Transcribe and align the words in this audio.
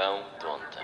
pão 0.00 0.20
tonta. 0.40 0.80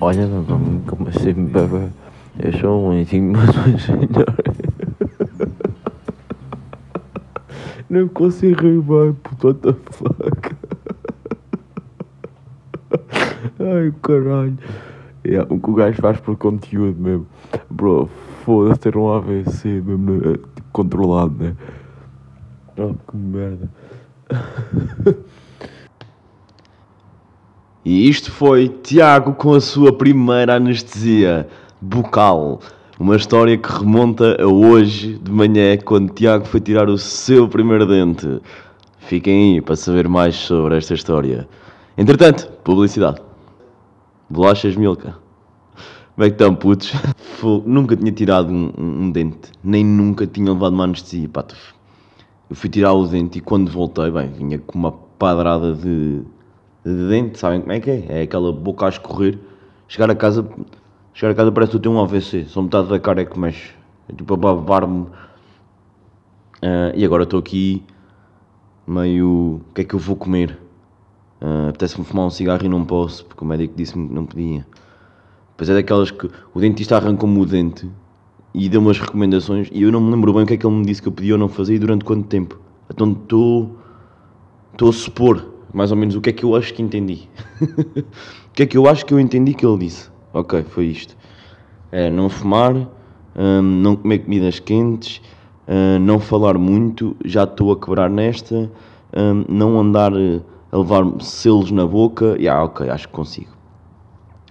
Olha, 0.00 0.26
não, 0.26 0.80
como 0.88 1.08
assim, 1.08 1.34
bebê? 1.34 1.88
Eu 2.40 2.52
sou 2.58 2.86
um 2.86 2.90
anjinho, 2.90 3.32
mas 3.32 3.50
um 3.50 3.78
senhor. 3.78 4.26
Não 7.88 8.08
consigo 8.08 8.84
what 8.88 9.60
the 9.60 9.72
fuck? 9.92 10.56
Ai, 13.60 13.94
caralho. 14.02 14.58
É, 15.22 15.42
o 15.42 15.60
que 15.60 15.70
o 15.70 15.74
gajo 15.74 16.02
faz 16.02 16.18
por 16.18 16.36
conteúdo 16.36 17.00
mesmo. 17.00 17.26
Bro, 17.68 18.10
foda-se 18.50 18.80
ter 18.80 18.96
um 18.96 19.12
AVC 19.12 19.68
mesmo, 19.68 20.10
né? 20.12 20.32
tipo, 20.32 20.62
controlado, 20.72 21.32
né? 21.38 21.56
Oh, 22.76 22.94
que 23.08 23.16
merda. 23.16 23.70
E 27.82 28.10
isto 28.10 28.30
foi 28.30 28.68
Tiago 28.68 29.32
com 29.32 29.54
a 29.54 29.60
sua 29.60 29.90
primeira 29.90 30.56
anestesia 30.56 31.48
bucal. 31.80 32.60
Uma 32.98 33.16
história 33.16 33.56
que 33.56 33.72
remonta 33.72 34.36
a 34.38 34.46
hoje 34.46 35.14
de 35.14 35.30
manhã, 35.30 35.78
quando 35.78 36.12
Tiago 36.12 36.44
foi 36.44 36.60
tirar 36.60 36.90
o 36.90 36.98
seu 36.98 37.48
primeiro 37.48 37.86
dente. 37.86 38.42
Fiquem 38.98 39.54
aí 39.54 39.60
para 39.62 39.76
saber 39.76 40.06
mais 40.08 40.36
sobre 40.36 40.76
esta 40.76 40.92
história. 40.92 41.48
Entretanto, 41.96 42.52
publicidade. 42.62 43.22
Bolachas 44.28 44.76
Milka. 44.76 45.14
Como 46.14 46.26
é 46.26 46.28
que 46.28 46.34
estão, 46.34 46.54
putos? 46.54 46.92
Nunca 47.66 47.96
tinha 47.96 48.12
tirado 48.12 48.50
um, 48.52 48.72
um- 48.78 49.02
um 49.04 49.10
dente, 49.10 49.50
nem 49.62 49.84
nunca 49.84 50.26
tinha 50.26 50.52
levado 50.52 50.72
uma 50.74 50.84
anestesia. 50.84 51.28
Pá, 51.28 51.44
eu 52.48 52.56
fui 52.56 52.68
tirar 52.68 52.92
o 52.92 53.06
dente 53.06 53.38
e 53.38 53.40
quando 53.40 53.70
voltei, 53.70 54.10
bem, 54.10 54.28
vinha 54.32 54.58
com 54.58 54.78
uma 54.78 54.92
padrada 54.92 55.74
de, 55.74 56.22
de 56.84 57.08
dente, 57.08 57.38
sabem 57.38 57.60
como 57.60 57.72
é 57.72 57.80
que 57.80 57.90
é? 57.90 58.06
É 58.08 58.22
aquela 58.22 58.52
boca 58.52 58.86
a 58.86 58.88
escorrer. 58.88 59.38
Chegar 59.88 60.10
a 60.10 60.14
casa, 60.14 60.48
chegar 61.14 61.32
a 61.32 61.34
casa 61.34 61.52
parece 61.52 61.70
que 61.72 61.76
eu 61.76 61.80
tenho 61.82 61.94
um 61.94 62.00
AVC, 62.00 62.44
só 62.46 62.62
metade 62.62 62.88
da 62.88 62.98
cara 63.00 63.22
é 63.22 63.24
que 63.24 63.38
mexe. 63.38 63.72
É 64.08 64.12
tipo 64.14 64.34
a 64.34 64.36
babar-me. 64.36 65.06
Ah, 66.62 66.92
e 66.94 67.04
agora 67.04 67.24
estou 67.24 67.38
aqui 67.40 67.82
meio. 68.86 69.60
O 69.70 69.74
que 69.74 69.82
é 69.82 69.84
que 69.84 69.94
eu 69.94 69.98
vou 69.98 70.16
comer? 70.16 70.58
Ah, 71.40 71.68
Apetece-me 71.70 72.04
fumar 72.04 72.26
um 72.26 72.30
cigarro 72.30 72.64
e 72.64 72.68
não 72.68 72.84
posso, 72.84 73.24
porque 73.26 73.44
o 73.44 73.48
médico 73.48 73.74
disse-me 73.76 74.08
que 74.08 74.14
não 74.14 74.26
podia. 74.26 74.66
Pois 75.60 75.68
é 75.68 75.74
daquelas 75.74 76.10
que 76.10 76.26
o 76.54 76.58
dentista 76.58 76.96
arrancou-me 76.96 77.38
o 77.38 77.44
dente 77.44 77.86
e 78.54 78.66
deu 78.66 78.80
umas 78.80 78.98
recomendações 78.98 79.68
e 79.70 79.82
eu 79.82 79.92
não 79.92 80.00
me 80.00 80.10
lembro 80.10 80.32
bem 80.32 80.44
o 80.44 80.46
que 80.46 80.54
é 80.54 80.56
que 80.56 80.66
ele 80.66 80.74
me 80.74 80.86
disse 80.86 81.02
que 81.02 81.08
eu 81.08 81.12
podia 81.12 81.34
ou 81.34 81.38
não 81.38 81.50
fazer 81.50 81.74
e 81.74 81.78
durante 81.78 82.02
quanto 82.02 82.26
tempo. 82.28 82.58
Então 82.90 83.12
estou. 83.12 83.76
A 84.80 84.90
supor 84.90 85.52
mais 85.74 85.90
ou 85.90 85.98
menos 85.98 86.16
o 86.16 86.20
que 86.22 86.30
é 86.30 86.32
que 86.32 86.44
eu 86.44 86.56
acho 86.56 86.72
que 86.72 86.80
entendi. 86.80 87.28
o 87.60 88.52
que 88.54 88.62
é 88.62 88.66
que 88.66 88.78
eu 88.78 88.88
acho 88.88 89.04
que 89.04 89.12
eu 89.12 89.20
entendi 89.20 89.52
que 89.52 89.66
ele 89.66 89.76
disse. 89.80 90.08
Ok, 90.32 90.62
foi 90.62 90.86
isto. 90.86 91.14
É 91.92 92.08
não 92.08 92.30
fumar, 92.30 92.74
hum, 92.74 93.60
não 93.60 93.96
comer 93.96 94.20
comidas 94.20 94.58
quentes, 94.60 95.20
hum, 95.68 95.98
não 95.98 96.18
falar 96.18 96.56
muito, 96.56 97.14
já 97.22 97.44
estou 97.44 97.70
a 97.70 97.78
quebrar 97.78 98.08
nesta, 98.08 98.72
hum, 99.14 99.44
não 99.46 99.78
andar 99.78 100.10
a 100.14 100.78
levar 100.78 101.04
selos 101.20 101.70
na 101.70 101.86
boca. 101.86 102.34
E 102.38 102.48
ah, 102.48 102.64
ok, 102.64 102.88
acho 102.88 103.08
que 103.08 103.12
consigo. 103.12 103.50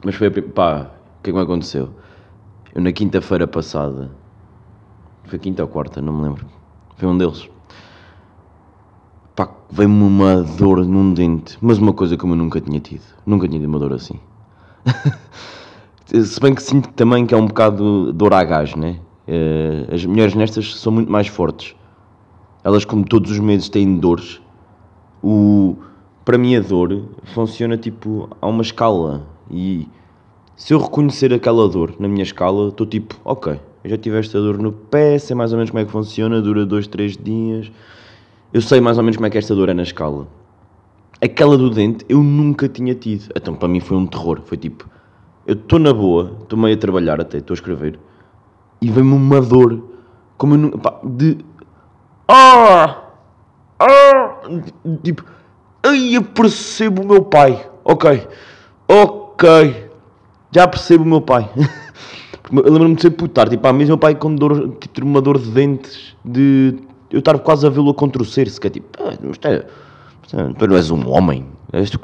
Mas 0.05 0.13
foi 0.13 0.29
pá, 0.29 0.91
o 1.19 1.21
que 1.21 1.29
é 1.29 1.33
que 1.33 1.37
me 1.37 1.43
aconteceu? 1.43 1.89
Eu 2.73 2.81
na 2.81 2.91
quinta-feira 2.93 3.45
passada, 3.45 4.09
foi 5.25 5.37
quinta 5.37 5.61
ou 5.63 5.67
quarta, 5.67 6.01
não 6.01 6.13
me 6.13 6.23
lembro. 6.23 6.45
Foi 6.95 7.09
um 7.09 7.17
deles. 7.17 7.49
Pá, 9.35 9.49
veio-me 9.69 10.03
uma 10.03 10.41
dor 10.41 10.85
num 10.85 11.13
dente, 11.13 11.57
mas 11.61 11.77
uma 11.77 11.93
coisa 11.93 12.15
como 12.17 12.33
eu 12.33 12.37
nunca 12.37 12.61
tinha 12.61 12.79
tido. 12.79 13.03
Nunca 13.25 13.47
tinha 13.47 13.59
tido 13.59 13.69
uma 13.69 13.79
dor 13.79 13.93
assim. 13.93 14.19
Se 16.05 16.39
bem 16.39 16.55
que 16.55 16.63
sinto 16.63 16.89
também 16.93 17.25
que 17.25 17.33
é 17.33 17.37
um 17.37 17.45
bocado 17.45 18.13
dor 18.13 18.33
a 18.33 18.43
gás, 18.43 18.73
né? 18.75 18.99
Eh, 19.27 19.87
As 19.93 20.05
mulheres 20.05 20.33
nestas 20.33 20.75
são 20.77 20.91
muito 20.91 21.11
mais 21.11 21.27
fortes. 21.27 21.75
Elas, 22.63 22.85
como 22.85 23.05
todos 23.05 23.29
os 23.31 23.39
meses, 23.39 23.69
têm 23.69 23.97
dores. 23.97 24.41
O, 25.21 25.75
para 26.25 26.37
mim, 26.37 26.55
a 26.55 26.61
dor 26.61 27.03
funciona 27.33 27.77
tipo 27.77 28.29
a 28.41 28.47
uma 28.47 28.61
escala. 28.61 29.27
E 29.51 29.87
se 30.59 30.73
eu 30.73 30.77
reconhecer 30.77 31.33
aquela 31.33 31.69
dor 31.69 31.95
na 31.97 32.07
minha 32.09 32.21
escala, 32.21 32.67
estou 32.67 32.85
tipo, 32.85 33.15
ok, 33.23 33.57
eu 33.81 33.89
já 33.89 33.97
tive 33.97 34.19
esta 34.19 34.41
dor 34.41 34.57
no 34.57 34.73
pé, 34.73 35.17
sei 35.17 35.33
mais 35.33 35.53
ou 35.53 35.57
menos 35.57 35.71
como 35.71 35.81
é 35.81 35.85
que 35.85 35.91
funciona, 35.91 36.41
dura 36.41 36.65
dois, 36.65 36.85
três 36.85 37.15
dias. 37.15 37.71
Eu 38.53 38.61
sei 38.61 38.81
mais 38.81 38.97
ou 38.97 39.03
menos 39.03 39.15
como 39.15 39.25
é 39.25 39.29
que 39.29 39.37
esta 39.37 39.55
dor 39.55 39.69
é 39.69 39.73
na 39.73 39.83
escala. 39.83 40.27
Aquela 41.21 41.57
do 41.57 41.69
dente 41.69 42.05
eu 42.09 42.21
nunca 42.21 42.67
tinha 42.67 42.93
tido. 42.93 43.31
Então 43.33 43.55
para 43.55 43.69
mim 43.69 43.79
foi 43.79 43.95
um 43.95 44.05
terror. 44.05 44.41
Foi 44.43 44.57
tipo, 44.57 44.85
eu 45.47 45.53
estou 45.53 45.79
na 45.79 45.93
boa, 45.93 46.35
estou 46.41 46.59
meio 46.59 46.75
a 46.75 46.77
trabalhar 46.77 47.21
até, 47.21 47.37
estou 47.37 47.53
a 47.53 47.55
escrever, 47.55 47.97
e 48.81 48.91
vem-me 48.91 49.13
uma 49.13 49.39
dor, 49.39 49.81
como 50.37 50.55
eu 50.55 50.57
nunca. 50.57 50.99
de. 51.05 51.37
Ah! 52.27 53.01
Ah! 53.79 54.41
Tipo, 55.03 55.23
ai, 55.83 56.17
eu 56.17 56.21
percebo 56.21 57.01
o 57.03 57.07
meu 57.07 57.23
pai. 57.23 57.65
Ok, 57.85 58.27
ok, 58.89 59.88
já 60.51 60.67
percebo 60.67 61.03
o 61.03 61.07
meu 61.07 61.21
pai. 61.21 61.49
Eu 62.51 62.63
lembro-me 62.63 62.95
de 62.95 63.03
ser 63.03 63.11
putar, 63.11 63.47
tipo, 63.47 63.67
ah, 63.67 63.73
mesmo 63.73 63.89
meu 63.89 63.97
pai 63.97 64.15
com 64.15 64.33
dor, 64.33 64.69
tipo, 64.79 64.89
ter 64.89 65.03
uma 65.03 65.21
dor 65.21 65.37
de 65.37 65.51
dentes, 65.51 66.15
de 66.25 66.75
eu 67.11 67.19
estar 67.19 67.37
quase 67.37 67.67
a 67.67 67.69
vê-lo 67.69 67.91
a 67.91 67.93
contorcer-se, 67.93 68.59
que 68.59 68.65
é 68.65 68.69
tipo, 68.71 68.87
ah, 69.03 69.13
isto 69.13 69.29
isto 69.29 69.47
é- 69.47 70.53
tu 70.57 70.67
não 70.67 70.75
és 70.75 70.89
um 70.89 71.07
homem, 71.09 71.45
és 71.71 71.91
tu, 71.91 71.99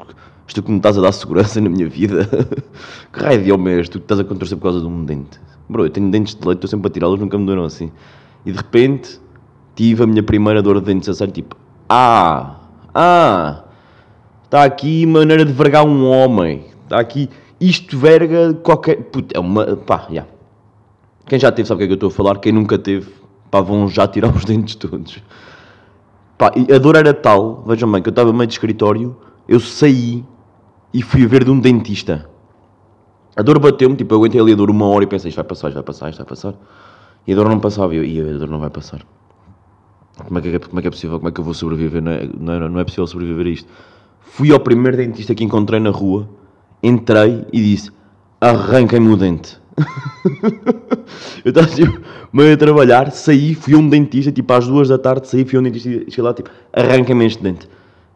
és 0.46 0.54
tu 0.54 0.62
que 0.62 0.70
me 0.70 0.76
estás 0.76 0.96
a 0.98 1.00
dar 1.00 1.10
segurança 1.10 1.60
na 1.60 1.68
minha 1.68 1.88
vida. 1.88 2.28
que 3.12 3.20
raio 3.20 3.42
de 3.42 3.50
homem 3.50 3.74
és 3.74 3.88
tu 3.88 3.98
que 3.98 4.04
estás 4.04 4.20
a 4.20 4.24
contorcer 4.24 4.56
por 4.56 4.64
causa 4.64 4.80
de 4.80 4.86
um 4.86 5.04
dente? 5.04 5.40
Bro, 5.68 5.86
eu 5.86 5.90
tenho 5.90 6.10
dentes 6.12 6.36
de 6.36 6.46
leite, 6.46 6.58
estou 6.58 6.68
sempre 6.70 6.88
a 6.88 6.90
tirá-los, 6.90 7.18
nunca 7.18 7.36
me 7.36 7.44
duram 7.44 7.64
assim. 7.64 7.90
E 8.44 8.52
de 8.52 8.56
repente, 8.56 9.20
tive 9.74 10.04
a 10.04 10.06
minha 10.06 10.22
primeira 10.22 10.62
dor 10.62 10.78
de 10.80 10.86
dentes 10.86 11.08
a 11.08 11.14
sério, 11.14 11.32
tipo, 11.32 11.56
ah, 11.88 12.56
ah, 12.94 13.64
está 14.44 14.62
aqui 14.62 15.04
maneira 15.06 15.44
de 15.44 15.52
vergar 15.52 15.84
um 15.84 16.08
homem, 16.08 16.66
está 16.84 17.00
aqui, 17.00 17.28
isto 17.60 17.98
verga 17.98 18.54
qualquer, 18.54 18.96
puto, 19.04 19.36
é 19.36 19.40
uma, 19.40 19.76
pá, 19.76 20.06
já. 20.10 20.26
Quem 21.26 21.38
já 21.38 21.50
teve 21.50 21.66
sabe 21.66 21.76
o 21.76 21.78
que 21.78 21.84
é 21.84 21.86
que 21.88 21.92
eu 21.92 22.08
estou 22.08 22.08
a 22.08 22.12
falar, 22.12 22.38
quem 22.38 22.52
nunca 22.52 22.78
teve, 22.78 23.12
pá, 23.50 23.60
vão 23.60 23.88
já 23.88 24.06
tirar 24.06 24.34
os 24.34 24.44
dentes 24.46 24.74
todos. 24.74 25.22
Pá, 26.38 26.52
e 26.54 26.72
a 26.72 26.78
dor 26.78 26.96
era 26.96 27.14
tal, 27.14 27.62
vejam 27.66 27.90
bem, 27.90 28.02
que 28.02 28.08
eu 28.08 28.12
estava 28.12 28.32
meio 28.32 28.46
de 28.46 28.52
escritório, 28.52 29.16
eu 29.48 29.58
saí 29.58 30.24
e 30.92 31.02
fui 31.02 31.26
ver 31.26 31.44
de 31.44 31.50
um 31.50 31.58
dentista. 31.58 32.28
A 33.34 33.42
dor 33.42 33.58
bateu-me, 33.58 33.96
tipo, 33.96 34.14
eu 34.14 34.18
aguentei 34.18 34.40
ali 34.40 34.52
a 34.52 34.56
dor 34.56 34.70
uma 34.70 34.86
hora 34.86 35.04
e 35.04 35.06
pensei, 35.06 35.28
isto 35.28 35.36
vai 35.36 35.44
passar, 35.44 35.68
isto 35.68 35.74
vai 35.74 35.82
passar, 35.82 36.08
isto 36.10 36.18
vai 36.18 36.26
passar. 36.26 36.54
E 37.26 37.32
a 37.32 37.36
dor 37.36 37.48
não 37.48 37.60
passava, 37.60 37.94
e 37.94 37.98
eu, 37.98 38.04
"Ih, 38.04 38.20
a 38.34 38.38
dor 38.38 38.48
não 38.48 38.60
vai 38.60 38.70
passar. 38.70 39.04
Como 40.24 40.38
é 40.38 40.42
que 40.42 40.48
é, 40.48 40.58
como 40.58 40.78
é, 40.78 40.82
que 40.82 40.88
é 40.88 40.90
possível, 40.90 41.18
como 41.18 41.28
é 41.28 41.32
que 41.32 41.40
eu 41.40 41.44
vou 41.44 41.52
sobreviver? 41.52 42.02
Não 42.02 42.12
é, 42.12 42.28
não, 42.38 42.52
é, 42.54 42.68
não 42.68 42.80
é 42.80 42.84
possível 42.84 43.06
sobreviver 43.06 43.46
a 43.46 43.50
isto. 43.50 43.68
Fui 44.20 44.50
ao 44.50 44.60
primeiro 44.60 44.96
dentista 44.96 45.34
que 45.34 45.44
encontrei 45.44 45.78
na 45.78 45.90
rua, 45.90 46.26
entrei 46.86 47.44
e 47.52 47.62
disse, 47.62 47.90
arranquem-me 48.40 49.08
o 49.08 49.16
dente. 49.16 49.58
eu 51.44 51.50
estava 51.50 51.66
tipo, 51.66 52.00
meio 52.32 52.54
a 52.54 52.56
trabalhar, 52.56 53.10
saí, 53.10 53.54
fui 53.54 53.74
a 53.74 53.78
um 53.78 53.88
dentista, 53.88 54.32
tipo 54.32 54.52
às 54.52 54.66
duas 54.66 54.88
da 54.88 54.98
tarde, 54.98 55.28
saí, 55.28 55.44
fui 55.44 55.56
a 55.58 55.60
um 55.60 55.64
dentista 55.64 55.88
e 55.88 56.10
cheguei 56.10 56.24
lá, 56.24 56.32
tipo, 56.34 56.50
arranquem-me 56.72 57.26
este 57.26 57.42
dente. 57.42 57.68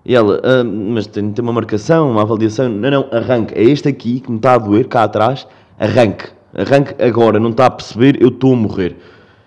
E 0.05 0.15
ela, 0.15 0.41
"Ah, 0.43 0.65
mas 0.65 1.07
tem 1.07 1.31
ter 1.33 1.43
uma 1.43 1.53
marcação, 1.53 2.11
uma 2.11 2.23
avaliação. 2.23 2.69
Não, 2.69 2.91
não, 2.91 3.09
arranque. 3.13 3.55
É 3.55 3.63
este 3.63 3.89
aqui 3.89 4.21
que 4.21 4.31
me 4.31 4.39
está 4.39 4.55
a 4.55 4.59
doer, 4.59 4.89
cá 4.89 5.05
atrás, 5.05 5.47
arranque. 5.79 6.25
Arranque 6.55 6.95
agora, 7.03 7.39
não 7.39 7.51
está 7.51 7.67
a 7.67 7.71
perceber, 7.71 8.21
eu 8.21 8.29
estou 8.29 8.55
a 8.55 8.57
morrer. 8.57 8.97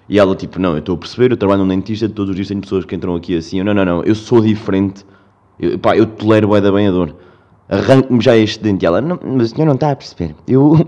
E 0.07 0.19
ela, 0.19 0.35
tipo, 0.35 0.59
não, 0.59 0.73
eu 0.73 0.79
estou 0.79 0.95
a 0.95 0.97
perceber, 0.97 1.31
eu 1.31 1.37
trabalho 1.37 1.63
num 1.63 1.67
dentista, 1.67 2.07
todos 2.07 2.29
os 2.31 2.35
dias 2.35 2.47
tenho 2.47 2.61
pessoas 2.61 2.85
que 2.85 2.95
entram 2.95 3.15
aqui 3.15 3.35
assim. 3.35 3.59
Eu, 3.59 3.65
não, 3.65 3.73
não, 3.73 3.85
não, 3.85 4.03
eu 4.03 4.13
sou 4.15 4.41
diferente. 4.41 5.05
Eu, 5.59 5.79
pá, 5.79 5.97
eu 5.97 6.05
tolero 6.05 6.47
bué 6.47 6.61
da 6.61 6.71
bem 6.71 6.87
a 6.87 6.91
dor. 6.91 7.15
Arranque-me 7.69 8.21
já 8.21 8.35
este 8.37 8.61
dente. 8.61 8.83
E 8.83 8.85
ela, 8.85 9.01
não, 9.01 9.19
mas 9.23 9.51
o 9.51 9.55
senhor 9.55 9.65
não 9.65 9.75
está 9.75 9.91
a 9.91 9.95
perceber. 9.95 10.35
Eu... 10.47 10.75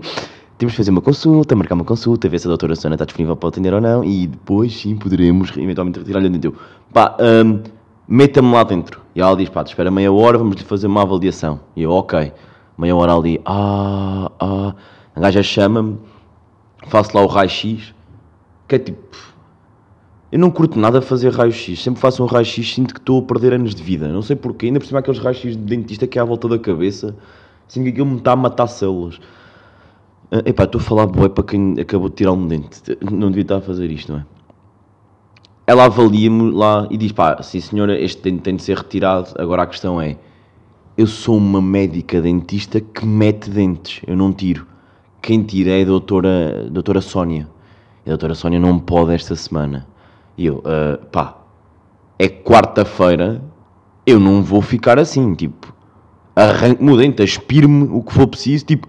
Temos 0.58 0.72
de 0.72 0.78
fazer 0.78 0.90
uma 0.90 1.02
consulta, 1.02 1.54
marcar 1.54 1.74
uma 1.74 1.84
consulta, 1.84 2.30
ver 2.30 2.38
se 2.38 2.46
a 2.46 2.48
doutora 2.48 2.74
Sônia 2.74 2.94
está 2.94 3.04
disponível 3.04 3.36
para 3.36 3.50
atender 3.50 3.74
ou 3.74 3.80
não, 3.80 4.02
e 4.02 4.26
depois 4.26 4.74
sim 4.74 4.96
poderemos 4.96 5.54
eventualmente 5.54 5.98
retirar-lhe 5.98 6.28
o 6.28 6.30
dente. 6.30 6.46
Eu, 6.46 6.54
pá, 6.94 7.14
hum, 7.20 7.60
meta-me 8.08 8.50
lá 8.50 8.64
dentro. 8.64 9.02
E 9.14 9.20
ela 9.20 9.36
diz, 9.36 9.50
pá, 9.50 9.60
espera 9.62 9.90
meia 9.90 10.10
hora, 10.10 10.38
vamos-lhe 10.38 10.62
fazer 10.62 10.86
uma 10.86 11.02
avaliação. 11.02 11.60
E 11.76 11.82
eu, 11.82 11.90
ok. 11.90 12.32
Meia 12.78 12.96
hora 12.96 13.14
ali, 13.14 13.38
ah, 13.44 14.30
ah. 14.40 14.74
A 15.14 15.20
gaja 15.20 15.42
chama-me, 15.42 15.98
faço 16.86 17.14
lá 17.14 17.22
o 17.22 17.26
raio-x, 17.26 17.94
que 18.66 18.76
é 18.76 18.78
tipo... 18.78 19.35
Eu 20.36 20.40
não 20.40 20.50
curto 20.50 20.78
nada 20.78 21.00
fazer 21.00 21.32
raio-x. 21.32 21.82
Sempre 21.82 21.98
faço 21.98 22.22
um 22.22 22.26
raio-x, 22.26 22.74
sinto 22.74 22.92
que 22.92 23.00
estou 23.00 23.20
a 23.20 23.22
perder 23.22 23.54
anos 23.54 23.74
de 23.74 23.82
vida. 23.82 24.06
Não 24.06 24.20
sei 24.20 24.36
porquê. 24.36 24.66
Ainda 24.66 24.78
por 24.78 24.84
cima 24.84 24.98
aqueles 24.98 25.18
raios-x 25.18 25.56
de 25.56 25.62
dentista 25.62 26.06
que 26.06 26.18
é 26.18 26.20
à 26.20 26.26
volta 26.26 26.46
da 26.46 26.58
cabeça. 26.58 27.16
Sinto 27.66 27.84
que 27.84 27.88
aquilo 27.88 28.04
me 28.04 28.18
está 28.18 28.32
a 28.32 28.36
matar 28.36 28.66
células. 28.66 29.18
Ah, 30.30 30.42
epá, 30.44 30.64
estou 30.64 30.78
a 30.78 30.84
falar 30.84 31.06
bué 31.06 31.30
para 31.30 31.42
quem 31.42 31.80
acabou 31.80 32.10
de 32.10 32.16
tirar 32.16 32.32
um 32.32 32.46
dente. 32.46 32.82
Não 33.10 33.28
devia 33.28 33.44
estar 33.44 33.56
a 33.56 33.60
fazer 33.62 33.90
isto, 33.90 34.12
não 34.12 34.18
é? 34.18 34.26
Ela 35.66 35.86
avalia-me 35.86 36.50
lá 36.50 36.86
e 36.90 36.98
diz: 36.98 37.12
pá, 37.12 37.42
sim 37.42 37.60
senhora, 37.60 37.98
este 37.98 38.20
dente 38.20 38.42
tem 38.42 38.56
de 38.56 38.62
ser 38.62 38.76
retirado. 38.76 39.30
Agora 39.38 39.62
a 39.62 39.66
questão 39.66 39.98
é: 39.98 40.18
eu 40.98 41.06
sou 41.06 41.38
uma 41.38 41.62
médica 41.62 42.20
dentista 42.20 42.78
que 42.78 43.06
mete 43.06 43.48
dentes, 43.48 44.02
eu 44.06 44.14
não 44.14 44.34
tiro. 44.34 44.66
Quem 45.22 45.42
tira 45.42 45.70
é 45.70 45.80
a 45.80 45.86
doutora, 45.86 46.66
a 46.66 46.68
doutora 46.68 47.00
Sónia. 47.00 47.48
E 48.04 48.10
a 48.10 48.12
doutora 48.12 48.34
Sónia 48.34 48.60
não 48.60 48.78
pode 48.78 49.14
esta 49.14 49.34
semana. 49.34 49.95
E 50.36 50.46
eu, 50.46 50.62
ah, 50.64 50.98
pá, 51.10 51.36
é 52.18 52.28
quarta-feira, 52.28 53.42
eu 54.06 54.20
não 54.20 54.42
vou 54.42 54.62
ficar 54.62 54.98
assim, 54.98 55.34
tipo, 55.34 55.72
arranco-me 56.34 56.92
o 56.92 56.96
dente, 56.96 57.22
aspiro-me 57.22 57.88
o 57.90 58.02
que 58.02 58.12
for 58.12 58.26
preciso, 58.26 58.64
tipo, 58.66 58.88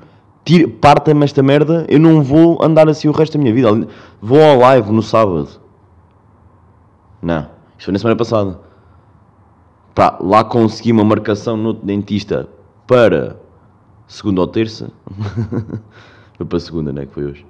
parta-me 0.79 1.23
esta 1.23 1.43
merda, 1.43 1.85
eu 1.89 1.99
não 1.99 2.21
vou 2.21 2.63
andar 2.63 2.87
assim 2.87 3.07
o 3.07 3.11
resto 3.11 3.37
da 3.37 3.43
minha 3.43 3.53
vida. 3.53 3.87
Vou 4.21 4.41
ao 4.41 4.57
live 4.59 4.91
no 4.91 5.01
sábado. 5.01 5.49
Não, 7.21 7.49
isto 7.77 7.85
foi 7.85 7.91
na 7.93 7.99
semana 7.99 8.15
passada. 8.15 8.59
Pá, 9.93 10.17
lá 10.21 10.43
consegui 10.43 10.91
uma 10.91 11.03
marcação 11.03 11.57
no 11.57 11.73
dentista 11.73 12.47
para 12.85 13.37
segunda 14.07 14.41
ou 14.41 14.47
terça. 14.47 14.91
foi 16.37 16.45
para 16.45 16.59
segunda, 16.59 16.93
né? 16.93 17.05
Que 17.05 17.13
foi 17.13 17.25
hoje. 17.25 17.45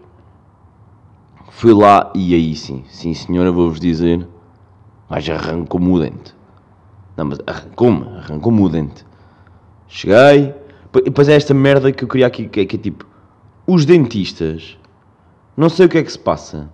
Fui 1.57 1.73
lá 1.73 2.11
e 2.13 2.35
aí 2.35 2.55
sim, 2.55 2.83
sim 2.87 3.15
senhora, 3.15 3.51
vou-vos 3.51 3.79
dizer, 3.79 4.27
mas 5.09 5.27
arrancou-me 5.27 5.89
o 5.91 5.99
dente. 5.99 6.35
Não, 7.17 7.25
mas 7.25 7.39
arrancou-me, 7.47 8.05
arrancou-me 8.15 8.61
o 8.61 8.69
dente. 8.69 9.03
Cheguei, 9.87 10.53
e 10.97 11.01
depois 11.05 11.27
é 11.27 11.33
esta 11.33 11.55
merda 11.55 11.91
que 11.91 12.03
eu 12.03 12.07
queria 12.07 12.27
aqui, 12.27 12.47
que 12.47 12.59
é, 12.59 12.65
que 12.67 12.75
é 12.75 12.79
tipo, 12.79 13.07
os 13.65 13.85
dentistas, 13.85 14.77
não 15.57 15.67
sei 15.67 15.87
o 15.87 15.89
que 15.89 15.97
é 15.97 16.03
que 16.03 16.11
se 16.11 16.19
passa. 16.19 16.69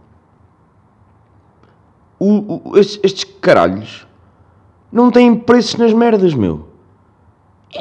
O- 2.20 2.72
o- 2.72 2.78
estes, 2.78 3.00
estes 3.04 3.24
caralhos 3.40 4.06
não 4.92 5.10
têm 5.10 5.34
preços 5.34 5.78
nas 5.78 5.94
merdas, 5.94 6.34
meu. 6.34 6.68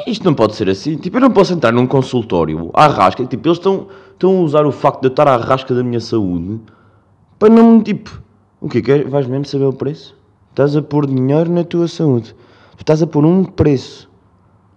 Isto 0.07 0.23
não 0.23 0.33
pode 0.33 0.55
ser 0.55 0.69
assim. 0.69 0.95
Tipo, 0.95 1.17
eu 1.17 1.21
não 1.21 1.31
posso 1.31 1.51
entrar 1.51 1.73
num 1.73 1.85
consultório 1.85 2.71
à 2.73 2.87
rasca. 2.87 3.25
Tipo, 3.25 3.49
eles 3.49 3.57
estão, 3.57 3.87
estão 4.13 4.37
a 4.37 4.41
usar 4.41 4.65
o 4.65 4.71
facto 4.71 5.01
de 5.01 5.07
eu 5.07 5.11
estar 5.11 5.27
à 5.27 5.35
rasca 5.35 5.75
da 5.75 5.83
minha 5.83 5.99
saúde 5.99 6.61
para 7.43 7.53
não 7.53 7.83
tipo... 7.83 8.23
O 8.61 8.69
que 8.69 8.89
é? 8.89 9.03
Vais 9.03 9.27
mesmo 9.27 9.43
saber 9.43 9.65
o 9.65 9.73
preço? 9.73 10.15
Estás 10.51 10.77
a 10.77 10.81
pôr 10.81 11.05
dinheiro 11.05 11.51
na 11.51 11.65
tua 11.65 11.89
saúde. 11.89 12.33
Tu 12.77 12.83
estás 12.83 13.03
a 13.03 13.07
pôr 13.07 13.25
um 13.25 13.43
preço 13.43 14.09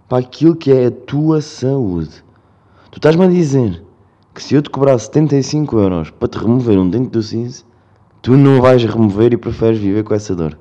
para 0.09 0.19
aquilo 0.19 0.57
que 0.57 0.73
é 0.73 0.87
a 0.87 0.91
tua 0.91 1.41
saúde. 1.41 2.25
Tu 2.91 2.97
estás-me 2.97 3.25
a 3.25 3.29
dizer 3.29 3.85
que 4.35 4.43
se 4.43 4.57
eu 4.57 4.63
te 4.63 4.69
cobrar 4.69 4.99
75 4.99 5.79
euros 5.79 6.11
para 6.11 6.27
te 6.27 6.39
remover 6.39 6.77
um 6.77 6.91
dente 6.91 7.11
do 7.11 7.23
cinza, 7.23 7.63
tu 8.21 8.37
não 8.37 8.61
vais 8.61 8.85
remover 8.85 9.33
e 9.33 9.37
preferes 9.37 9.79
viver 9.79 10.03
com 10.03 10.15
essa 10.15 10.35
dor. 10.35 10.59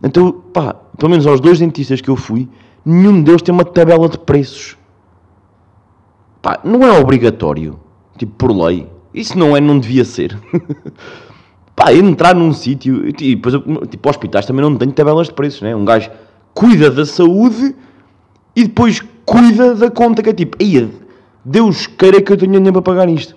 Então, 0.00 0.30
pá, 0.30 0.74
pelo 0.96 1.10
menos 1.10 1.26
aos 1.26 1.40
dois 1.40 1.58
dentistas 1.58 2.00
que 2.00 2.08
eu 2.08 2.14
fui, 2.14 2.48
nenhum 2.84 3.20
deles 3.20 3.42
tem 3.42 3.52
uma 3.52 3.64
tabela 3.64 4.08
de 4.08 4.18
preços. 4.20 4.78
Pá, 6.40 6.60
não 6.62 6.84
é 6.84 7.00
obrigatório, 7.00 7.80
tipo 8.16 8.32
por 8.36 8.52
lei. 8.52 8.93
Isso 9.14 9.38
não 9.38 9.56
é, 9.56 9.60
não 9.60 9.78
devia 9.78 10.04
ser. 10.04 10.36
Pá, 11.76 11.92
entrar 11.92 12.34
num 12.34 12.52
sítio, 12.52 13.08
e 13.08 13.34
depois, 13.36 13.54
tipo, 13.88 14.08
hospitais 14.08 14.46
também 14.46 14.62
não 14.62 14.76
têm 14.76 14.90
tabelas 14.90 15.28
de 15.28 15.34
preços, 15.34 15.62
né? 15.62 15.74
Um 15.74 15.84
gajo 15.84 16.10
cuida 16.52 16.90
da 16.90 17.06
saúde 17.06 17.74
e 18.54 18.64
depois 18.64 19.00
cuida 19.24 19.74
da 19.74 19.90
conta, 19.90 20.22
que 20.22 20.30
é 20.30 20.32
tipo, 20.32 20.56
Eia, 20.60 20.90
Deus 21.44 21.86
queira 21.86 22.20
que 22.20 22.32
eu 22.32 22.36
tenha 22.36 22.52
dinheiro 22.52 22.72
para 22.72 22.94
pagar 22.94 23.08
isto. 23.08 23.34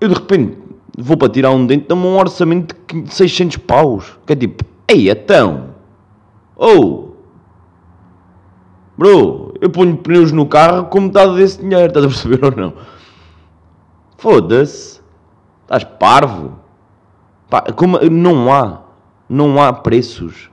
Eu 0.00 0.08
de 0.08 0.14
repente 0.14 0.58
vou 0.98 1.16
para 1.16 1.28
tirar 1.28 1.50
um 1.50 1.66
dente, 1.66 1.86
dá-me 1.88 2.02
um 2.02 2.18
orçamento 2.18 2.74
de 2.92 3.14
600 3.14 3.58
paus, 3.58 4.18
que 4.26 4.32
é 4.32 4.36
tipo, 4.36 4.64
ei, 4.88 5.10
então, 5.10 5.70
ou, 6.56 7.16
bro, 8.96 9.54
eu 9.60 9.70
ponho 9.70 9.96
pneus 9.96 10.32
no 10.32 10.46
carro 10.46 10.86
com 10.86 11.00
metade 11.00 11.36
desse 11.36 11.60
dinheiro, 11.60 11.86
estás 11.86 12.04
a 12.04 12.08
perceber 12.08 12.44
ou 12.44 12.50
não? 12.50 12.72
Foda-se, 14.26 15.00
estás 15.62 15.84
parvo. 15.84 16.58
Pá, 17.48 17.62
como, 17.62 17.96
não 18.10 18.52
há, 18.52 18.82
não 19.28 19.62
há 19.62 19.72
preços. 19.72 20.50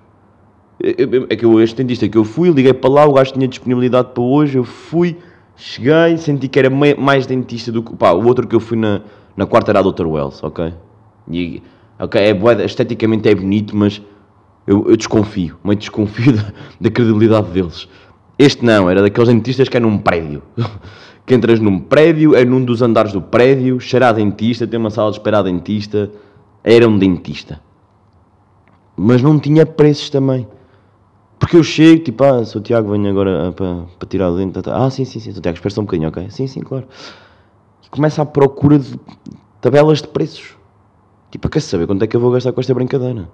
É 0.80 1.36
que 1.36 1.44
eu, 1.44 1.60
este 1.60 1.78
dentista 1.78 2.08
que 2.08 2.16
eu 2.16 2.24
fui, 2.24 2.52
liguei 2.52 2.72
para 2.72 2.92
lá, 2.92 3.06
o 3.08 3.14
gajo 3.14 3.34
tinha 3.34 3.48
disponibilidade 3.48 4.10
para 4.14 4.22
hoje, 4.22 4.60
eu 4.60 4.64
fui, 4.64 5.18
cheguei, 5.56 6.18
senti 6.18 6.48
que 6.48 6.60
era 6.60 6.70
mais 6.70 7.26
dentista 7.26 7.72
do 7.72 7.82
que. 7.82 7.96
Pá, 7.96 8.12
o 8.12 8.24
outro 8.28 8.48
que 8.48 8.56
eu 8.56 8.60
fui 8.60 8.78
na, 8.78 9.02
na 9.36 9.48
quarta 9.48 9.72
era 9.72 9.80
a 9.80 9.82
Dr. 9.82 10.06
Wells, 10.06 10.44
ok? 10.44 10.72
E, 11.32 11.64
ok, 11.98 12.22
é 12.22 12.32
bué, 12.32 12.64
esteticamente 12.64 13.28
é 13.28 13.34
bonito, 13.34 13.76
mas 13.76 14.00
eu, 14.68 14.88
eu 14.88 14.96
desconfio, 14.96 15.58
meio 15.64 15.80
desconfio 15.80 16.34
da, 16.38 16.54
da 16.80 16.92
credibilidade 16.92 17.48
deles. 17.48 17.90
Este 18.38 18.64
não, 18.64 18.88
era 18.88 19.02
daqueles 19.02 19.30
dentistas 19.30 19.68
que 19.68 19.78
é 19.78 19.80
num 19.80 19.98
prédio. 19.98 20.44
que 21.26 21.34
entras 21.34 21.60
num 21.60 21.80
prédio, 21.80 22.36
é 22.36 22.44
num 22.44 22.64
dos 22.64 22.82
andares 22.82 23.14
do 23.14 23.22
prédio, 23.22 23.80
cheira 23.80 24.10
a 24.10 24.12
dentista, 24.12 24.68
tem 24.68 24.80
uma 24.80 24.90
sala 24.90 25.12
de 25.12 25.18
espera 25.18 25.40
a 25.40 25.44
dentista. 25.44 26.12
Era 26.64 26.88
um 26.88 26.98
dentista. 26.98 27.62
Mas 28.96 29.22
não 29.22 29.40
tinha 29.40 29.66
preços 29.66 30.10
também. 30.10 30.48
Porque 31.40 31.58
eu 31.58 31.64
chego, 31.64 32.04
tipo, 32.04 32.24
ah, 32.24 32.46
sou 32.46 32.62
o 32.62 32.64
Tiago, 32.64 32.92
venho 32.92 33.10
agora 33.10 33.50
ah, 33.50 33.52
para, 33.52 33.84
para 34.00 34.08
tirar 34.08 34.30
o 34.30 34.38
dente. 34.38 34.54
tá, 34.54 34.62
tá. 34.62 34.86
Ah, 34.86 34.90
sim, 34.90 35.04
sim, 35.04 35.20
sim, 35.20 35.32
sou 35.32 35.40
o 35.40 35.42
Tiago, 35.42 35.58
espera 35.58 35.74
só 35.74 35.82
um 35.82 35.86
bocadinho, 35.86 36.10
ok? 36.10 36.30
Sim, 36.30 36.48
sim, 36.48 36.62
claro. 36.62 36.88
E 37.84 37.90
começa 37.90 38.22
à 38.22 38.26
procura 38.26 38.80
de 38.80 38.98
tabelas 39.60 40.02
de 40.02 40.08
preços. 40.08 40.56
Tipo, 41.32 41.50
quer 41.50 41.62
saber 41.62 41.88
quanto 41.88 42.04
é 42.04 42.08
que 42.08 42.16
eu 42.16 42.22
vou 42.22 42.32
gastar 42.32 42.54
com 42.54 42.62
esta 42.62 42.74
brincadeira? 42.74 43.28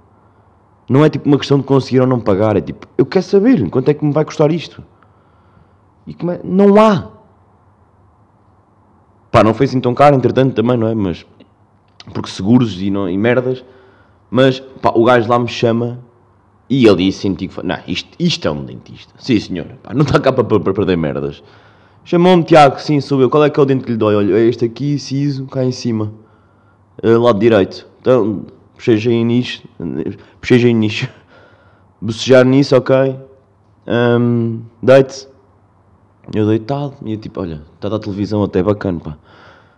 Não 0.89 1.05
é 1.05 1.09
tipo 1.09 1.27
uma 1.27 1.37
questão 1.37 1.59
de 1.59 1.65
conseguir 1.65 1.99
ou 1.99 2.07
não 2.07 2.19
pagar, 2.19 2.55
é 2.55 2.61
tipo, 2.61 2.87
eu 2.97 3.05
quero 3.05 3.25
saber 3.25 3.69
quanto 3.69 3.89
é 3.89 3.93
que 3.93 4.03
me 4.03 4.11
vai 4.11 4.25
custar 4.25 4.51
isto. 4.51 4.83
E 6.07 6.13
como 6.13 6.31
é? 6.31 6.39
Não 6.43 6.81
há. 6.81 7.18
Pá, 9.31 9.43
não 9.43 9.53
foi 9.53 9.65
assim 9.65 9.79
tão 9.79 9.93
caro, 9.93 10.15
entretanto, 10.15 10.55
também, 10.55 10.77
não 10.77 10.87
é? 10.87 10.95
Mas, 10.95 11.25
porque 12.13 12.29
seguros 12.29 12.81
e, 12.81 12.89
não, 12.89 13.09
e 13.09 13.17
merdas. 13.17 13.63
Mas, 14.29 14.59
pá, 14.59 14.91
o 14.95 15.03
gajo 15.03 15.29
lá 15.29 15.39
me 15.39 15.47
chama 15.47 15.99
e 16.69 16.85
ele 16.85 17.05
disse, 17.05 17.19
senti 17.19 17.47
que 17.47 17.65
não, 17.65 17.77
isto, 17.87 18.09
isto 18.19 18.47
é 18.47 18.51
um 18.51 18.63
dentista. 18.63 19.13
Sim, 19.17 19.39
senhor, 19.39 19.65
pá, 19.83 19.93
não 19.93 20.03
está 20.03 20.19
cá 20.19 20.31
para, 20.31 20.43
para, 20.43 20.59
para 20.59 20.73
perder 20.73 20.97
merdas. 20.97 21.43
Chamou-me 22.03 22.43
Tiago, 22.43 22.79
sim, 22.79 22.99
sou 23.01 23.21
eu. 23.21 23.29
Qual 23.29 23.43
é 23.43 23.49
que 23.49 23.59
é 23.59 23.63
o 23.63 23.65
dente 23.65 23.83
que 23.85 23.91
lhe 23.91 23.97
dói? 23.97 24.15
Olha, 24.15 24.33
é 24.33 24.45
este 24.47 24.65
aqui, 24.65 24.97
siso, 24.97 25.45
cá 25.45 25.63
em 25.63 25.71
cima. 25.71 26.11
Eh, 27.03 27.17
lado 27.17 27.37
direito. 27.39 27.87
Então, 28.01 28.45
nicho. 29.25 29.63
Bocheja 30.41 30.69
em 30.69 30.73
nicho. 30.73 31.07
Bocejar 32.01 32.45
nisso, 32.45 32.75
ok. 32.75 33.15
Ahm, 33.85 34.61
Deite. 34.81 35.28
Eu 36.33 36.45
deitado. 36.47 36.93
E 37.05 37.13
eu 37.13 37.17
tipo, 37.17 37.41
olha, 37.41 37.61
está 37.75 37.87
a 37.87 37.91
dar 37.91 37.99
televisão 37.99 38.43
até 38.43 38.61
bacana, 38.61 38.99
pá. 38.99 39.17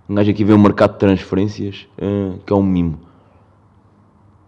Um 0.10 0.15
gajo 0.15 0.31
aqui 0.31 0.43
vê 0.43 0.53
o 0.53 0.60
mercado 0.60 0.93
de 0.93 1.00
transferências, 1.00 1.88
eh, 1.98 2.31
que 2.46 2.51
é 2.51 2.55
um 2.55 2.63
mimo. 2.63 3.00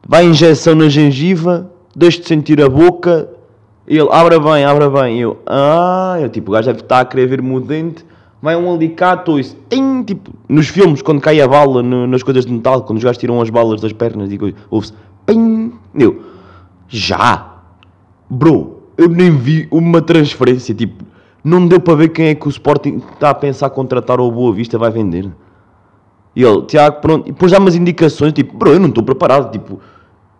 Vai 0.06 0.26
injeção 0.26 0.76
na 0.76 0.90
gengiva, 0.90 1.72
deixa-te 1.96 2.28
sentir 2.28 2.62
a 2.62 2.68
boca. 2.68 3.30
Ele, 3.88 4.08
abra 4.12 4.40
bem, 4.40 4.66
abra 4.66 4.90
bem. 4.90 5.20
Eu, 5.20 5.40
ah, 5.46 6.18
eu, 6.22 6.30
tipo, 6.30 6.52
o 6.52 6.54
gajo 6.54 6.68
deve 6.68 6.82
estar 6.82 7.00
a 7.00 7.06
querer 7.06 7.28
ver-me 7.28 7.56
o 7.56 7.60
dente. 7.62 8.04
Vai 8.42 8.58
um 8.58 8.74
alicate 8.74 9.32
ou 9.32 9.40
isso. 9.40 9.56
Tem, 9.70 10.04
tipo, 10.04 10.32
nos 10.50 10.68
filmes, 10.68 11.02
quando 11.02 11.22
cai 11.22 11.40
a 11.40 11.48
bala 11.48 11.82
no- 11.82 12.06
nas 12.06 12.22
coisas 12.22 12.46
de 12.46 12.52
metal, 12.52 12.84
quando 12.84 12.98
os 12.98 13.04
gajos 13.04 13.18
tiram 13.18 13.40
as 13.42 13.50
balas 13.50 13.80
das 13.80 13.94
pernas 13.94 14.30
e 14.30 14.38
coisa, 14.38 14.58
ouve-se, 14.70 14.94
pim. 15.26 15.72
Eu, 15.96 16.22
já. 16.90 17.54
Bro, 18.30 18.82
eu 18.98 19.08
nem 19.08 19.32
vi 19.32 19.66
uma 19.72 20.02
transferência, 20.02 20.76
tipo, 20.76 21.06
não 21.44 21.68
deu 21.68 21.80
para 21.80 21.96
ver 21.96 22.10
quem 22.10 22.28
é 22.28 22.36
que 22.36 22.48
o 22.48 22.50
Sporting 22.50 23.02
está 23.14 23.32
a 23.32 23.34
pensar 23.34 23.70
contratar 23.70 24.20
ou 24.20 24.32
Boa 24.32 24.54
Vista 24.54 24.78
vai 24.78 24.90
vender. 24.90 25.30
E 26.36 26.44
ele, 26.44 26.64
Tiago, 26.64 27.02
pronto, 27.02 27.28
e 27.28 27.32
depois 27.32 27.52
dá 27.52 27.60
umas 27.60 27.76
indicações, 27.76 28.34
tipo, 28.34 28.58
bro, 28.58 28.72
eu 28.72 28.80
não 28.80 28.90
estou 28.90 29.04
preparado, 29.04 29.52
tipo, 29.52 29.80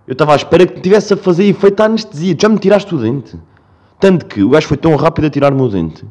eu 0.08 0.14
estava 0.14 0.34
à 0.34 0.36
espera 0.36 0.66
que 0.66 0.82
tivesse 0.82 1.14
a 1.14 1.18
fazer 1.18 1.46
efeito 1.46 1.82
a 1.82 1.86
anestesia, 1.86 2.36
já 2.40 2.50
me 2.50 2.58
tiraste 2.58 2.96
o 2.96 2.98
dente. 2.98 3.38
Tanto 4.00 4.26
que 4.26 4.44
o 4.44 4.50
gajo 4.50 4.68
foi 4.68 4.78
tão 4.78 4.96
rápido 4.96 5.26
a 5.26 5.30
tirar-me 5.30 5.62
o 5.62 5.68
dente, 5.68 6.06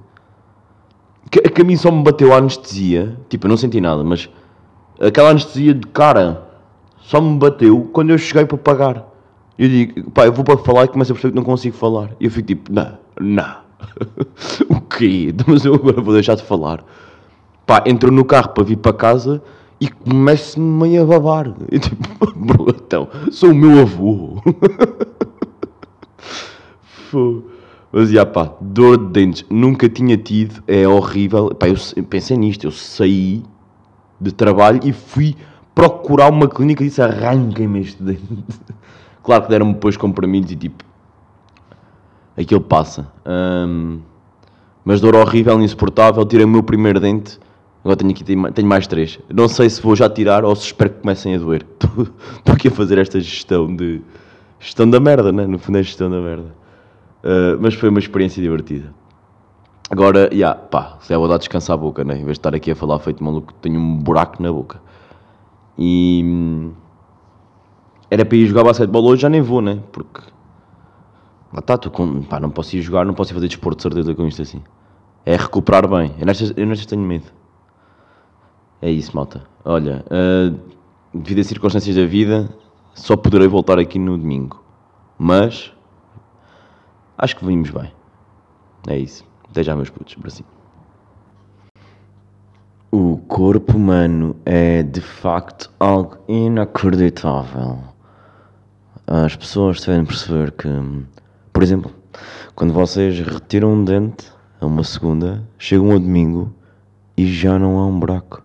que, 1.31 1.41
que 1.41 1.63
a 1.63 1.65
mim 1.65 1.77
só 1.77 1.91
me 1.91 2.03
bateu 2.03 2.33
a 2.33 2.37
anestesia, 2.37 3.19
tipo, 3.29 3.47
eu 3.47 3.49
não 3.49 3.57
senti 3.57 3.81
nada, 3.81 4.05
mas 4.05 4.29
aquela 5.01 5.31
anestesia 5.31 5.75
de 5.75 5.87
cara 5.89 6.47
só 7.01 7.21
me 7.21 7.37
bateu 7.39 7.89
quando 7.93 8.11
eu 8.11 8.19
cheguei 8.19 8.45
para 8.45 8.59
pagar. 8.59 9.09
Eu 9.59 9.69
digo, 9.69 10.11
pá, 10.11 10.27
eu 10.27 10.33
vou 10.33 10.45
para 10.45 10.57
falar 10.59 10.85
e 10.85 10.89
começo 10.89 11.13
a 11.13 11.15
perceber 11.15 11.33
que 11.33 11.37
não 11.37 11.45
consigo 11.45 11.77
falar. 11.77 12.11
E 12.21 12.25
eu 12.25 12.31
fico 12.31 12.47
tipo, 12.49 12.73
não, 12.73 12.99
não. 13.21 13.57
o 14.69 14.81
quê? 14.81 15.35
Mas 15.47 15.65
eu 15.65 15.75
agora 15.75 16.01
vou 16.01 16.15
deixar 16.15 16.35
de 16.35 16.43
falar. 16.43 16.85
Pá, 17.67 17.83
entro 17.87 18.11
no 18.11 18.25
carro 18.25 18.51
para 18.51 18.65
vir 18.65 18.77
para 18.77 18.93
casa 18.93 19.43
e 19.81 19.89
começo-me 19.89 20.89
meio 20.89 21.03
a 21.03 21.07
babar. 21.07 21.53
Eu 21.71 21.79
tipo, 21.81 22.33
bro, 22.37 22.67
então, 22.71 23.09
sou 23.31 23.51
o 23.51 23.55
meu 23.55 23.81
avô. 23.81 24.41
Mas, 27.93 28.09
já 28.11 28.25
pá, 28.25 28.55
dor 28.61 28.97
de 28.97 29.07
dentes, 29.13 29.45
nunca 29.51 29.87
tinha 29.89 30.17
tido, 30.17 30.63
é 30.67 30.89
horrível. 30.89 31.55
Pá, 31.55 31.69
eu 31.69 31.77
se- 31.77 32.01
pensei 32.03 32.37
nisto, 32.39 32.67
eu 32.67 32.71
saí 32.71 33.43
de 34.21 34.33
trabalho 34.33 34.81
e 34.83 34.93
fui 34.93 35.37
procurar 35.75 36.31
uma 36.31 36.49
clínica 36.49 36.83
e 36.83 36.89
disse 36.89 37.03
arranquem-me 37.03 37.81
este 37.81 38.03
dente. 38.03 38.23
claro 39.23 39.43
que 39.43 39.51
deram-me 39.51 39.75
depois 39.75 39.97
comprimidos 39.97 40.51
e 40.53 40.57
tipo, 40.57 40.83
aquilo 42.37 42.61
passa. 42.61 43.11
Hum, 43.27 44.01
mas 44.85 45.01
dor 45.01 45.15
horrível, 45.15 45.61
insuportável, 45.61 46.25
tirei 46.25 46.45
o 46.45 46.49
meu 46.49 46.63
primeiro 46.63 46.99
dente, 46.99 47.39
agora 47.85 47.97
tenho 47.97 48.11
aqui, 48.11 48.25
tenho 48.25 48.69
mais 48.69 48.87
três. 48.87 49.19
Não 49.33 49.49
sei 49.49 49.71
se 49.71 49.81
vou 49.81 49.95
já 49.95 50.09
tirar 50.09 50.45
ou 50.45 50.55
se 50.57 50.67
espero 50.67 50.91
que 50.91 51.01
comecem 51.01 51.35
a 51.35 51.39
doer. 51.39 51.67
Estou 52.39 52.55
aqui 52.55 52.69
a 52.69 52.71
fazer 52.71 52.99
esta 52.99 53.21
gestão 53.21 53.75
de... 53.75 54.01
Gestão 54.59 54.89
da 54.89 55.01
merda, 55.01 55.33
né? 55.33 55.47
No 55.47 55.59
fundo 55.59 55.79
é 55.79 55.83
gestão 55.83 56.09
da 56.09 56.21
merda. 56.21 56.55
Uh, 57.25 57.59
mas 57.61 57.75
foi 57.75 57.89
uma 57.89 57.99
experiência 57.99 58.41
divertida. 58.43 58.93
Agora, 59.91 60.29
já, 60.31 60.35
yeah, 60.35 60.55
pá, 60.59 60.97
se 61.01 61.13
é 61.13 61.19
vou 61.19 61.29
dar 61.29 61.37
descansar 61.37 61.75
a 61.75 61.77
boca, 61.77 62.03
né? 62.03 62.15
Em 62.15 62.25
vez 62.25 62.29
de 62.29 62.39
estar 62.39 62.55
aqui 62.55 62.71
a 62.71 62.75
falar 62.75 62.99
feito 62.99 63.23
maluco, 63.23 63.53
tenho 63.55 63.79
um 63.79 63.99
buraco 63.99 64.43
na 64.43 64.51
boca. 64.51 64.81
E. 65.77 66.23
hum, 66.25 66.73
Era 68.11 68.25
para 68.25 68.37
ir 68.37 68.47
jogar 68.47 68.65
basquetebol 68.65 69.05
hoje, 69.05 69.23
já 69.23 69.29
nem 69.29 69.43
vou, 69.43 69.61
né? 69.61 69.81
Porque. 69.93 70.23
Lá 71.53 71.61
está, 71.61 71.75
estou 71.75 71.93
com. 71.93 72.23
Pá, 72.23 72.41
não 72.41 72.51
posso 72.51 72.77
ir 72.77 72.83
jogar, 72.83 73.05
não 73.05 73.15
posso 73.15 73.33
ir 73.33 73.35
fazer 73.35 73.49
desporto 73.49 73.77
de 73.77 73.83
certeza 73.83 74.15
com 74.15 74.27
isto 74.27 74.41
assim. 74.41 74.63
É 75.25 75.37
recuperar 75.37 75.87
bem. 75.87 76.15
Eu 76.19 76.27
nestas, 76.27 76.53
eu 76.57 76.67
nestas 76.67 76.87
tenho 76.87 77.03
medo. 77.03 77.27
É 78.81 78.91
isso, 78.91 79.15
malta. 79.15 79.45
Olha, 79.65 80.05
uh, 80.07 80.59
devido 81.15 81.41
a 81.41 81.45
circunstâncias 81.45 81.95
da 81.95 82.07
vida, 82.07 82.49
só 82.95 83.17
poderei 83.17 83.47
voltar 83.47 83.79
aqui 83.79 83.99
no 83.99 84.17
domingo. 84.17 84.63
Mas. 85.19 85.73
Acho 87.19 87.37
que 87.37 87.45
vimos 87.45 87.71
bem. 87.71 87.93
É 88.89 88.99
isso. 88.99 89.25
Até 89.49 89.63
já, 89.63 89.77
meus 89.77 89.91
putos. 89.91 90.15
Bracinho. 90.15 90.49
O 92.91 93.19
corpo 93.29 93.77
humano 93.77 94.37
é 94.45 94.83
de 94.83 95.01
facto 95.01 95.71
algo 95.79 96.19
inacreditável. 96.29 97.79
As 99.07 99.37
pessoas 99.37 99.81
devem 99.81 100.05
perceber 100.05 100.53
que, 100.53 100.69
por 101.63 101.67
exemplo, 101.67 101.93
quando 102.57 102.73
vocês 102.73 103.21
retiram 103.21 103.75
um 103.75 103.85
dente 103.85 104.27
a 104.61 104.67
uma 104.67 104.83
segunda, 104.83 105.45
chegam 105.57 105.93
ao 105.93 106.01
domingo 106.01 106.53
e 107.17 107.25
já 107.33 107.57
não 107.57 107.79
há 107.79 107.87
um 107.87 108.01
buraco. 108.01 108.43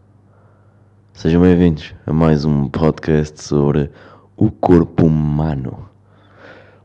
Sejam 1.13 1.41
bem-vindos 1.41 1.95
a 2.05 2.13
mais 2.13 2.45
um 2.45 2.69
podcast 2.69 3.41
sobre 3.41 3.89
o 4.35 4.51
corpo 4.51 5.07
humano. 5.07 5.89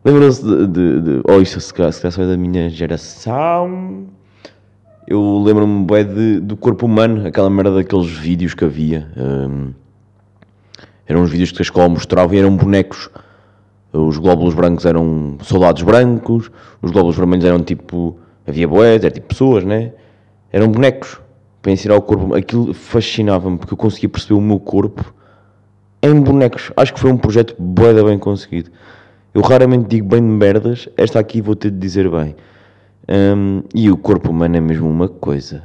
Lembram-se 0.03 0.43
de, 0.43 0.67
de, 0.69 1.01
de. 1.03 1.23
Oh, 1.29 1.39
isto 1.39 1.61
se 1.61 1.75
calhar, 1.75 1.93
se 1.93 2.01
calhar 2.01 2.13
só 2.13 2.23
é 2.23 2.27
da 2.27 2.37
minha 2.39 2.71
geração. 2.71 4.07
Eu 5.07 5.43
lembro-me 5.43 5.85
de, 6.03 6.41
do 6.41 6.57
corpo 6.57 6.87
humano, 6.87 7.27
aquela 7.27 7.51
merda 7.51 7.75
daqueles 7.75 8.11
vídeos 8.11 8.55
que 8.55 8.65
havia. 8.65 9.07
hum, 9.19 9.75
eram 11.07 11.21
uns 11.21 11.31
vídeos 11.31 11.53
que 11.53 11.61
a 11.61 11.63
escola 11.63 11.91
mostrava 11.91 12.35
e 12.35 12.39
eram 12.39 12.57
bonecos. 12.57 13.11
Os 13.93 14.17
glóbulos 14.17 14.55
brancos 14.55 14.87
eram 14.87 15.37
soldados 15.43 15.83
brancos, 15.83 16.51
os 16.81 16.91
glóbulos 16.91 17.17
vermelhos 17.17 17.45
eram 17.45 17.63
tipo. 17.63 18.19
Havia 18.47 18.67
boés, 18.67 19.05
era 19.05 19.11
tipo 19.11 19.29
pessoas, 19.29 19.65
né? 19.65 19.93
Eram 20.51 20.69
bonecos 20.69 21.21
para 21.61 21.73
ensinar 21.73 21.97
o 21.97 22.03
corpo. 22.03 22.35
Aquilo 22.35 22.75
fascinava-me 22.75 23.59
porque 23.59 23.75
eu 23.75 23.79
conseguia 23.79 24.09
perceber 24.09 24.35
o 24.35 24.41
meu 24.41 24.59
corpo 24.59 25.15
em 26.03 26.21
bonecos. 26.21 26.73
Acho 26.77 26.93
que 26.93 27.01
foi 27.01 27.13
um 27.13 27.17
projeto 27.17 27.55
bué 27.59 27.95
bem 28.03 28.19
conseguido. 28.19 28.71
Eu 29.33 29.41
raramente 29.41 29.89
digo 29.89 30.09
bem 30.09 30.21
de 30.21 30.27
merdas, 30.27 30.89
esta 30.97 31.19
aqui 31.21 31.41
vou 31.41 31.55
ter 31.55 31.71
de 31.71 31.79
dizer 31.79 32.11
bem. 32.11 32.35
Hum, 33.09 33.63
e 33.75 33.91
o 33.91 33.97
corpo 33.97 34.31
humano 34.31 34.57
é 34.57 34.61
mesmo 34.61 34.89
uma 34.89 35.09
coisa. 35.09 35.63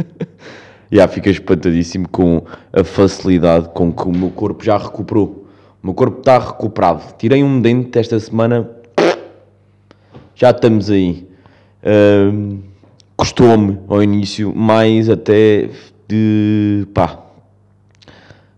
Já 0.90 1.08
fica 1.08 1.30
espantadíssimo 1.30 2.08
com 2.08 2.44
a 2.72 2.84
facilidade 2.84 3.68
com 3.70 3.92
que 3.92 4.06
o 4.06 4.12
meu 4.12 4.30
corpo 4.30 4.62
já 4.62 4.76
recuperou. 4.76 5.41
O 5.82 5.86
meu 5.88 5.94
corpo 5.94 6.20
está 6.20 6.38
recuperado. 6.38 7.02
Tirei 7.18 7.42
um 7.42 7.60
dente 7.60 7.98
esta 7.98 8.18
semana, 8.20 8.70
já 10.34 10.50
estamos 10.50 10.90
aí. 10.90 11.26
Hum, 11.84 12.60
Custou-me 13.22 13.78
ao 13.86 14.02
início 14.02 14.52
mais 14.52 15.08
até 15.08 15.70
de 16.08 16.88
pá, 16.92 17.24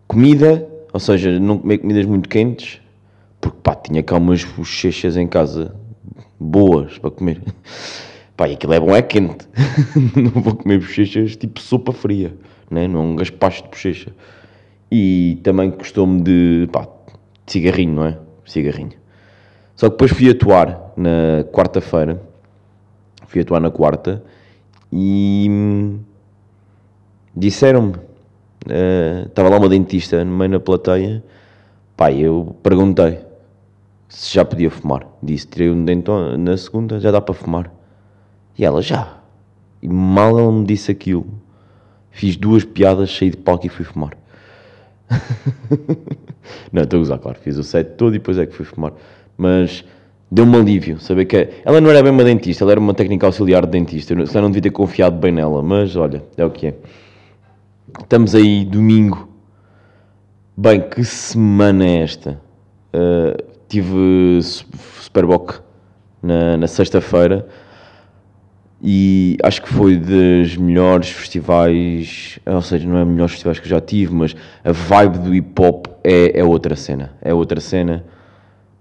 comida, 0.08 0.66
ou 0.90 0.98
seja, 0.98 1.38
não 1.38 1.58
comer 1.58 1.78
comidas 1.78 2.06
muito 2.06 2.30
quentes, 2.30 2.80
porque 3.42 3.58
pá, 3.62 3.74
tinha 3.74 4.02
cá 4.02 4.16
umas 4.16 4.42
bochechas 4.42 5.18
em 5.18 5.26
casa 5.26 5.74
boas 6.40 6.98
para 6.98 7.10
comer. 7.10 7.42
Pá, 8.36 8.48
e 8.48 8.54
aquilo 8.54 8.72
é 8.72 8.80
bom, 8.80 8.96
é 8.96 9.02
quente. 9.02 9.46
não 10.16 10.40
vou 10.40 10.56
comer 10.56 10.78
bochechas 10.78 11.36
tipo 11.36 11.60
sopa 11.60 11.92
fria, 11.92 12.34
né? 12.70 12.88
não 12.88 13.00
é 13.00 13.02
um 13.02 13.16
gaspacho 13.16 13.64
de 13.64 13.68
bochecha. 13.68 14.12
E 14.90 15.38
também 15.42 15.70
custou-me 15.70 16.22
de, 16.22 16.68
pá, 16.72 16.88
de 17.46 17.52
cigarrinho, 17.52 17.94
não 17.94 18.04
é? 18.06 18.18
Cigarrinho. 18.46 18.92
Só 19.76 19.86
que 19.88 19.92
depois 19.92 20.12
fui 20.12 20.30
atuar 20.30 20.92
na 20.96 21.44
quarta-feira, 21.52 22.20
fui 23.26 23.40
atuar 23.40 23.60
na 23.60 23.70
quarta 23.70 24.22
e 24.92 25.46
hum, 25.50 25.98
disseram-me, 27.34 27.94
eh, 28.68 29.24
estava 29.26 29.48
lá 29.48 29.58
uma 29.58 29.68
dentista 29.68 30.24
no 30.24 30.36
meio 30.36 30.50
na 30.52 30.60
plateia, 30.60 31.22
e 32.12 32.22
eu 32.22 32.56
perguntei 32.62 33.18
se 34.08 34.34
já 34.34 34.44
podia 34.44 34.70
fumar. 34.70 35.06
Disse, 35.22 35.46
tirei 35.46 35.70
um 35.70 35.84
dente 35.84 36.10
on- 36.10 36.36
na 36.38 36.56
segunda, 36.56 37.00
já 37.00 37.10
dá 37.10 37.20
para 37.20 37.34
fumar. 37.34 37.72
E 38.58 38.64
ela, 38.64 38.80
já. 38.82 39.18
E 39.82 39.88
mal 39.88 40.38
ela 40.38 40.52
me 40.52 40.64
disse 40.64 40.90
aquilo, 40.92 41.26
fiz 42.10 42.36
duas 42.36 42.64
piadas, 42.64 43.10
saí 43.16 43.30
de 43.30 43.36
palco 43.36 43.66
e 43.66 43.68
fui 43.68 43.84
fumar. 43.84 44.16
Não, 46.72 46.82
estou 46.82 46.98
a 46.98 47.02
usar, 47.02 47.18
claro, 47.18 47.38
fiz 47.40 47.56
o 47.56 47.62
set 47.62 47.90
todo 47.96 48.14
e 48.14 48.18
depois 48.18 48.38
é 48.38 48.46
que 48.46 48.54
fui 48.54 48.64
fumar. 48.64 48.92
Mas 49.36 49.84
deu-me 50.30 50.56
alívio 50.56 50.98
saber 51.00 51.24
que 51.26 51.48
ela 51.64 51.80
não 51.80 51.90
era 51.90 52.02
bem 52.02 52.10
uma 52.12 52.24
dentista, 52.24 52.64
ela 52.64 52.72
era 52.72 52.80
uma 52.80 52.94
técnica 52.94 53.26
auxiliar 53.26 53.64
de 53.66 53.72
dentista. 53.72 54.12
Eu 54.14 54.42
não- 54.42 54.50
devia 54.50 54.62
ter 54.62 54.70
confiado 54.70 55.16
bem 55.16 55.32
nela, 55.32 55.62
mas 55.62 55.96
olha, 55.96 56.22
é 56.36 56.44
o 56.44 56.50
que 56.50 56.68
é. 56.68 56.74
Estamos 58.00 58.34
aí, 58.34 58.64
domingo. 58.64 59.28
Bem, 60.56 60.80
que 60.80 61.04
semana 61.04 61.84
é 61.84 62.02
esta? 62.02 62.40
Uh, 62.94 63.42
tive 63.68 64.40
Su- 64.42 64.66
Superboc 65.00 65.60
na, 66.22 66.56
na 66.56 66.66
sexta-feira 66.68 67.46
e 68.86 69.38
acho 69.42 69.62
que 69.62 69.68
foi 69.70 69.96
dos 69.96 70.58
melhores 70.58 71.08
festivais, 71.08 72.38
ou 72.44 72.60
seja, 72.60 72.86
não 72.86 72.98
é 72.98 73.04
melhores 73.06 73.32
festivais 73.32 73.58
que 73.58 73.64
eu 73.64 73.70
já 73.70 73.80
tive, 73.80 74.12
mas 74.12 74.36
a 74.62 74.72
vibe 74.72 75.18
do 75.20 75.34
hip 75.34 75.58
hop 75.58 75.86
é, 76.04 76.38
é 76.38 76.44
outra 76.44 76.76
cena. 76.76 77.14
É 77.22 77.32
outra 77.32 77.62
cena. 77.62 78.04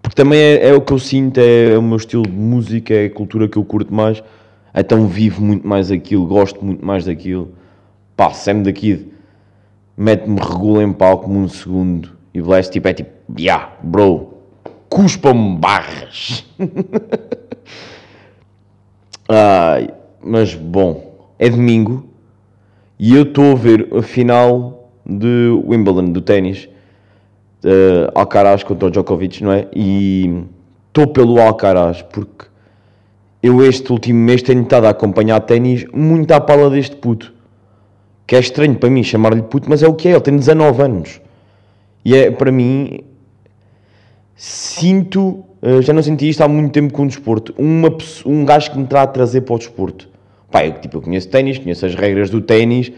Porque 0.01 0.13
também 0.13 0.37
é, 0.37 0.67
é 0.67 0.73
o 0.73 0.81
que 0.81 0.91
eu 0.91 0.99
sinto, 0.99 1.37
é, 1.37 1.77
o 1.77 1.81
meu 1.81 1.95
estilo 1.95 2.23
de 2.23 2.33
música, 2.33 2.93
é 2.93 3.05
a 3.05 3.09
cultura 3.09 3.47
que 3.47 3.55
eu 3.55 3.63
curto 3.63 3.93
mais. 3.93 4.21
Então 4.75 5.07
vivo 5.07 5.41
muito 5.41 5.65
mais 5.65 5.89
aquilo, 5.89 6.27
gosto 6.27 6.65
muito 6.65 6.85
mais 6.85 7.05
daquilo. 7.05 7.53
Pá, 8.17 8.31
Sam 8.31 8.61
da 8.63 8.73
Kid 8.73 9.07
mete-me 9.95 10.37
regula 10.37 10.83
em 10.83 10.91
palco 10.91 11.29
num 11.29 11.47
segundo 11.47 12.11
e 12.33 12.41
Blast 12.41 12.73
tipo, 12.73 12.89
é 12.89 12.93
tipo, 12.93 13.11
yeah, 13.39 13.71
bro, 13.81 14.33
cuspa-me 14.89 15.55
barras. 15.55 16.45
Ai, 19.27 19.89
mas 20.21 20.53
bom, 20.53 21.15
é 21.39 21.49
domingo 21.49 22.05
e 22.99 23.15
eu 23.15 23.23
estou 23.23 23.51
a 23.51 23.55
ver 23.55 23.87
a 23.93 24.01
final 24.01 24.89
de 25.05 25.49
Wimbledon, 25.65 26.11
do 26.11 26.21
ténis, 26.21 26.69
uh, 27.63 28.11
Alcaraz 28.13 28.63
contra 28.63 28.87
o 28.87 28.91
Djokovic, 28.91 29.43
não 29.43 29.51
é? 29.51 29.67
E 29.73 30.43
estou 30.87 31.07
pelo 31.07 31.39
Alcaraz 31.39 32.01
porque 32.01 32.45
eu 33.41 33.63
este 33.65 33.91
último 33.91 34.19
mês 34.19 34.41
tenho 34.41 34.63
estado 34.63 34.85
a 34.85 34.89
acompanhar 34.89 35.39
ténis 35.41 35.85
muito 35.93 36.31
à 36.31 36.39
pala 36.39 36.69
deste 36.69 36.95
puto. 36.95 37.33
Que 38.25 38.37
é 38.37 38.39
estranho 38.39 38.75
para 38.75 38.89
mim 38.89 39.03
chamar-lhe 39.03 39.41
puto, 39.41 39.69
mas 39.69 39.83
é 39.83 39.87
o 39.87 39.93
que 39.93 40.07
é, 40.07 40.11
ele 40.11 40.21
tem 40.21 40.35
19 40.35 40.81
anos. 40.81 41.21
E 42.05 42.15
é, 42.15 42.31
para 42.31 42.51
mim, 42.51 43.01
sinto, 44.45 45.45
eh, 45.61 45.81
já 45.81 45.93
não 45.93 46.03
senti 46.03 46.27
isto 46.27 46.41
há 46.41 46.49
muito 46.49 46.73
tempo 46.73 46.91
com 46.91 47.03
o 47.03 47.07
desporto, 47.07 47.55
uma, 47.57 47.87
um 48.25 48.43
gajo 48.43 48.71
que 48.71 48.77
me 48.77 48.85
terá 48.85 49.03
a 49.03 49.07
trazer 49.07 49.39
para 49.39 49.55
o 49.55 49.57
desporto. 49.57 50.09
Pá, 50.51 50.65
eu, 50.65 50.73
tipo, 50.81 50.97
eu 50.97 51.01
conheço 51.01 51.29
ténis, 51.29 51.57
conheço 51.57 51.85
as 51.85 51.95
regras 51.95 52.29
do 52.29 52.41
ténis, 52.41 52.91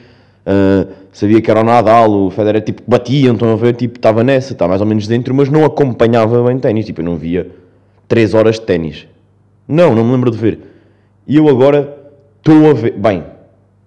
eh, 0.44 0.88
sabia 1.12 1.40
que 1.40 1.52
era 1.52 1.62
o 1.62 1.64
Nadal, 1.64 2.10
o 2.10 2.32
Federer, 2.32 2.64
tipo, 2.64 2.82
batiam, 2.88 3.36
estão 3.36 3.54
a 3.54 3.56
ver, 3.56 3.76
tipo, 3.76 4.00
estava 4.00 4.24
nessa, 4.24 4.54
estava 4.54 4.70
mais 4.70 4.82
ou 4.82 4.88
menos 4.88 5.06
dentro, 5.06 5.36
mas 5.36 5.48
não 5.48 5.64
acompanhava 5.64 6.44
bem 6.46 6.58
ténis, 6.58 6.88
tipo, 6.88 7.02
eu 7.02 7.06
não 7.06 7.16
via 7.16 7.48
3 8.08 8.34
horas 8.34 8.56
de 8.56 8.62
ténis. 8.62 9.08
Não, 9.68 9.94
não 9.94 10.04
me 10.04 10.14
lembro 10.14 10.32
de 10.32 10.38
ver. 10.38 10.60
E 11.28 11.38
eu 11.38 11.48
agora 11.48 11.96
estou 12.38 12.72
a 12.72 12.74
ver, 12.74 12.94
bem, 12.98 13.24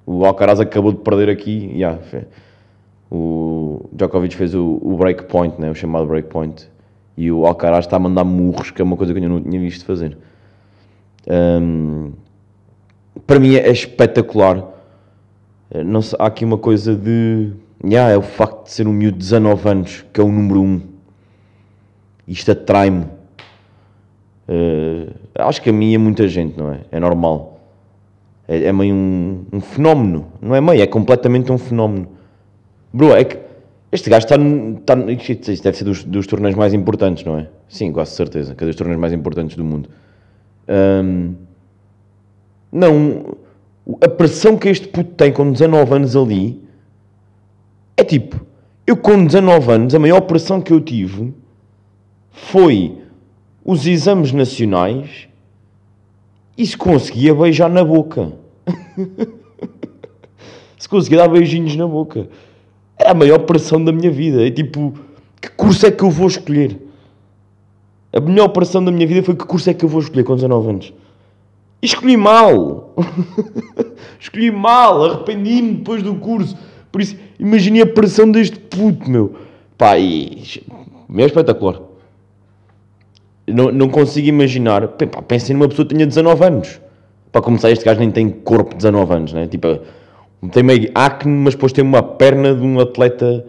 o 0.07 0.25
Alcaraz 0.25 0.61
acabou 0.61 0.93
de 0.93 0.99
perder 0.99 1.29
aqui, 1.29 1.73
yeah, 1.75 1.99
o 3.11 3.85
Djokovic 3.93 4.37
fez 4.37 4.55
o, 4.55 4.79
o 4.81 4.97
breakpoint, 4.97 5.61
né, 5.61 5.69
o 5.69 5.75
chamado 5.75 6.07
breakpoint, 6.07 6.69
e 7.18 7.32
o 7.32 7.44
Alcaraz 7.44 7.84
está 7.84 7.96
a 7.96 7.98
mandar 7.98 8.22
murros, 8.22 8.70
que 8.70 8.80
é 8.80 8.84
uma 8.84 8.96
coisa 8.96 9.12
que 9.12 9.18
eu 9.18 9.28
não 9.28 9.42
tinha 9.42 9.60
visto 9.60 9.84
fazer. 9.84 10.16
Hum, 11.28 12.12
para 13.26 13.40
mim 13.40 13.56
é 13.56 13.68
espetacular. 13.72 14.64
Eh, 15.72 15.82
Não 15.82 16.00
sei, 16.00 16.16
há 16.20 16.26
aqui 16.26 16.44
uma 16.44 16.58
coisa 16.58 16.94
de 16.94 17.50
yeah, 17.84 18.12
é 18.12 18.16
o 18.16 18.22
facto 18.22 18.66
de 18.66 18.70
ser 18.70 18.87
um 18.87 18.92
miúdo 18.92 19.18
de 19.18 19.25
19 19.25 19.68
anos, 19.68 20.04
que 20.12 20.20
é 20.20 20.22
o 20.22 20.30
número 20.30 20.60
1. 20.62 20.80
Isto 22.28 22.52
atrai-me. 22.52 23.06
Eh, 24.46 25.08
acho 25.40 25.60
que 25.60 25.70
a 25.70 25.72
mim 25.72 25.92
é 25.92 25.98
muita 25.98 26.28
gente, 26.28 26.56
não 26.56 26.70
é? 26.72 26.82
É 26.92 27.00
normal. 27.00 27.58
É, 28.46 28.62
é 28.66 28.72
meio 28.72 28.94
um, 28.94 29.44
um 29.54 29.60
fenómeno. 29.60 30.28
Não 30.40 30.54
é 30.54 30.60
meio, 30.60 30.80
é 30.80 30.87
completamente 30.87 31.50
um 31.50 31.58
fenómeno. 31.58 32.06
Bro, 32.92 33.16
é 33.16 33.25
que 33.25 33.48
este 33.90 34.11
gajo 34.11 34.26
está. 34.26 34.37
está 34.37 35.33
isto 35.33 35.62
deve 35.62 35.76
ser 35.76 35.85
dos, 35.85 36.04
dos 36.04 36.26
torneios 36.26 36.57
mais 36.57 36.75
importantes, 36.75 37.25
não 37.25 37.38
é? 37.38 37.49
Sim, 37.68 37.92
quase 37.92 38.12
certeza, 38.12 38.54
que 38.54 38.64
é 38.64 38.66
dos 38.66 38.76
torneios 38.76 39.00
mais 39.00 39.12
importantes 39.12 39.57
do 39.57 39.64
mundo. 39.64 39.88
Ahm, 40.68 41.35
não, 42.71 43.37
a 44.02 44.09
pressão 44.09 44.57
que 44.57 44.68
este 44.68 44.88
puto 44.88 45.12
tem 45.14 45.33
com 45.33 45.50
19 45.50 45.95
anos 45.95 46.14
ali 46.14 46.62
é 47.97 48.04
tipo, 48.04 48.45
eu 48.87 48.97
com 48.97 49.25
19 49.25 49.73
anos, 49.73 49.95
a 49.95 49.99
maior 49.99 50.21
pressão 50.23 50.61
que 50.61 50.73
eu 50.73 50.80
tive 50.80 51.35
foi 52.30 52.99
os 53.64 53.87
exames 53.87 54.33
nacionais 54.33 55.28
e 56.57 56.66
se 56.66 56.76
conseguia 56.76 57.35
beijar 57.35 57.68
na 57.68 57.83
boca. 57.83 58.33
se 60.78 60.88
conseguia 60.88 61.18
dar 61.18 61.28
beijinhos 61.28 61.75
na 61.76 61.87
boca. 61.87 62.28
É 62.99 63.11
a 63.11 63.14
maior 63.14 63.38
pressão 63.40 63.83
da 63.83 63.93
minha 63.93 64.11
vida. 64.11 64.47
É 64.47 64.50
tipo, 64.50 64.95
que 65.40 65.50
curso 65.50 65.87
é 65.87 65.90
que 65.90 66.02
eu 66.02 66.11
vou 66.11 66.26
escolher? 66.26 66.78
A 68.12 68.21
melhor 68.21 68.47
operação 68.47 68.83
da 68.83 68.90
minha 68.90 69.07
vida 69.07 69.23
foi 69.23 69.37
que 69.37 69.45
curso 69.45 69.69
é 69.71 69.75
que 69.75 69.85
eu 69.85 69.88
vou 69.88 70.00
escolher 70.00 70.25
com 70.25 70.35
19 70.35 70.69
anos. 70.69 70.93
E 71.81 71.87
escolhi 71.87 72.17
mal. 72.17 72.95
escolhi 74.19 74.50
mal. 74.50 75.05
Arrependi-me 75.05 75.75
depois 75.75 76.02
do 76.02 76.14
curso. 76.17 76.57
Por 76.90 77.00
isso, 77.00 77.17
imagine 77.38 77.83
a 77.83 77.87
pressão 77.87 78.31
deste 78.31 78.59
puto, 78.59 79.09
meu. 79.09 79.37
Pá, 79.76 79.99
e... 79.99 80.43
Meu 81.09 81.26
espetacular. 81.26 81.81
Não, 83.47 83.71
não 83.71 83.88
consigo 83.88 84.26
imaginar. 84.26 84.88
Pá, 84.88 85.23
pensem 85.23 85.55
numa 85.55 85.69
pessoa 85.69 85.87
que 85.87 85.95
tenha 85.95 86.07
19 86.07 86.45
anos. 86.45 86.81
Para 87.31 87.43
começar, 87.43 87.71
este 87.71 87.85
gajo 87.85 88.00
nem 88.00 88.11
tem 88.11 88.31
corpo 88.31 88.71
de 88.71 88.76
19 88.78 89.14
anos, 89.14 89.33
né? 89.33 89.47
Tipo, 89.47 89.81
tem 90.52 90.62
meio 90.62 90.90
acne, 90.95 91.33
mas 91.33 91.54
depois 91.54 91.73
tem 91.73 91.85
uma 91.85 92.02
perna 92.02 92.54
de 92.54 92.62
um 92.62 92.78
atleta 92.78 93.45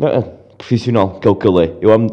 ah, 0.00 0.22
profissional, 0.56 1.18
que 1.20 1.28
é 1.28 1.30
o 1.30 1.36
que 1.36 1.46
ele 1.46 1.64
é. 1.64 1.72
Eu 1.80 1.92
amo... 1.92 2.10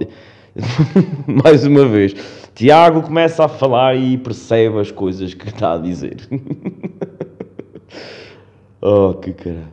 Mais 1.44 1.65
uma 1.65 1.88
vez, 1.88 2.13
Tiago 2.53 3.01
começa 3.01 3.46
a 3.46 3.48
falar 3.48 3.96
e 3.96 4.18
percebe 4.18 4.80
as 4.80 4.91
coisas 4.91 5.34
que 5.34 5.48
está 5.48 5.75
a 5.75 5.77
dizer. 5.77 6.18
oh, 8.82 9.13
que 9.13 9.32
cara. 9.32 9.63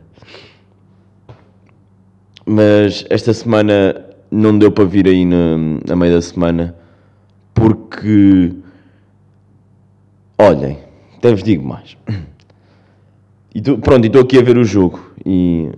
Mas 2.45 3.05
esta 3.09 3.33
semana 3.33 4.05
não 4.31 4.57
deu 4.57 4.71
para 4.71 4.85
vir 4.85 5.07
aí 5.07 5.25
na, 5.25 5.57
na 5.87 5.95
meio 5.95 6.13
da 6.13 6.21
semana 6.21 6.75
porque 7.53 8.53
olhem, 10.37 10.77
até 11.17 11.31
vos 11.31 11.43
digo 11.43 11.67
mais. 11.67 11.97
E 13.53 13.61
pronto, 13.61 14.05
estou 14.05 14.21
aqui 14.21 14.37
a 14.37 14.41
ver 14.41 14.57
o 14.57 14.63
jogo 14.63 14.99
e 15.25 15.69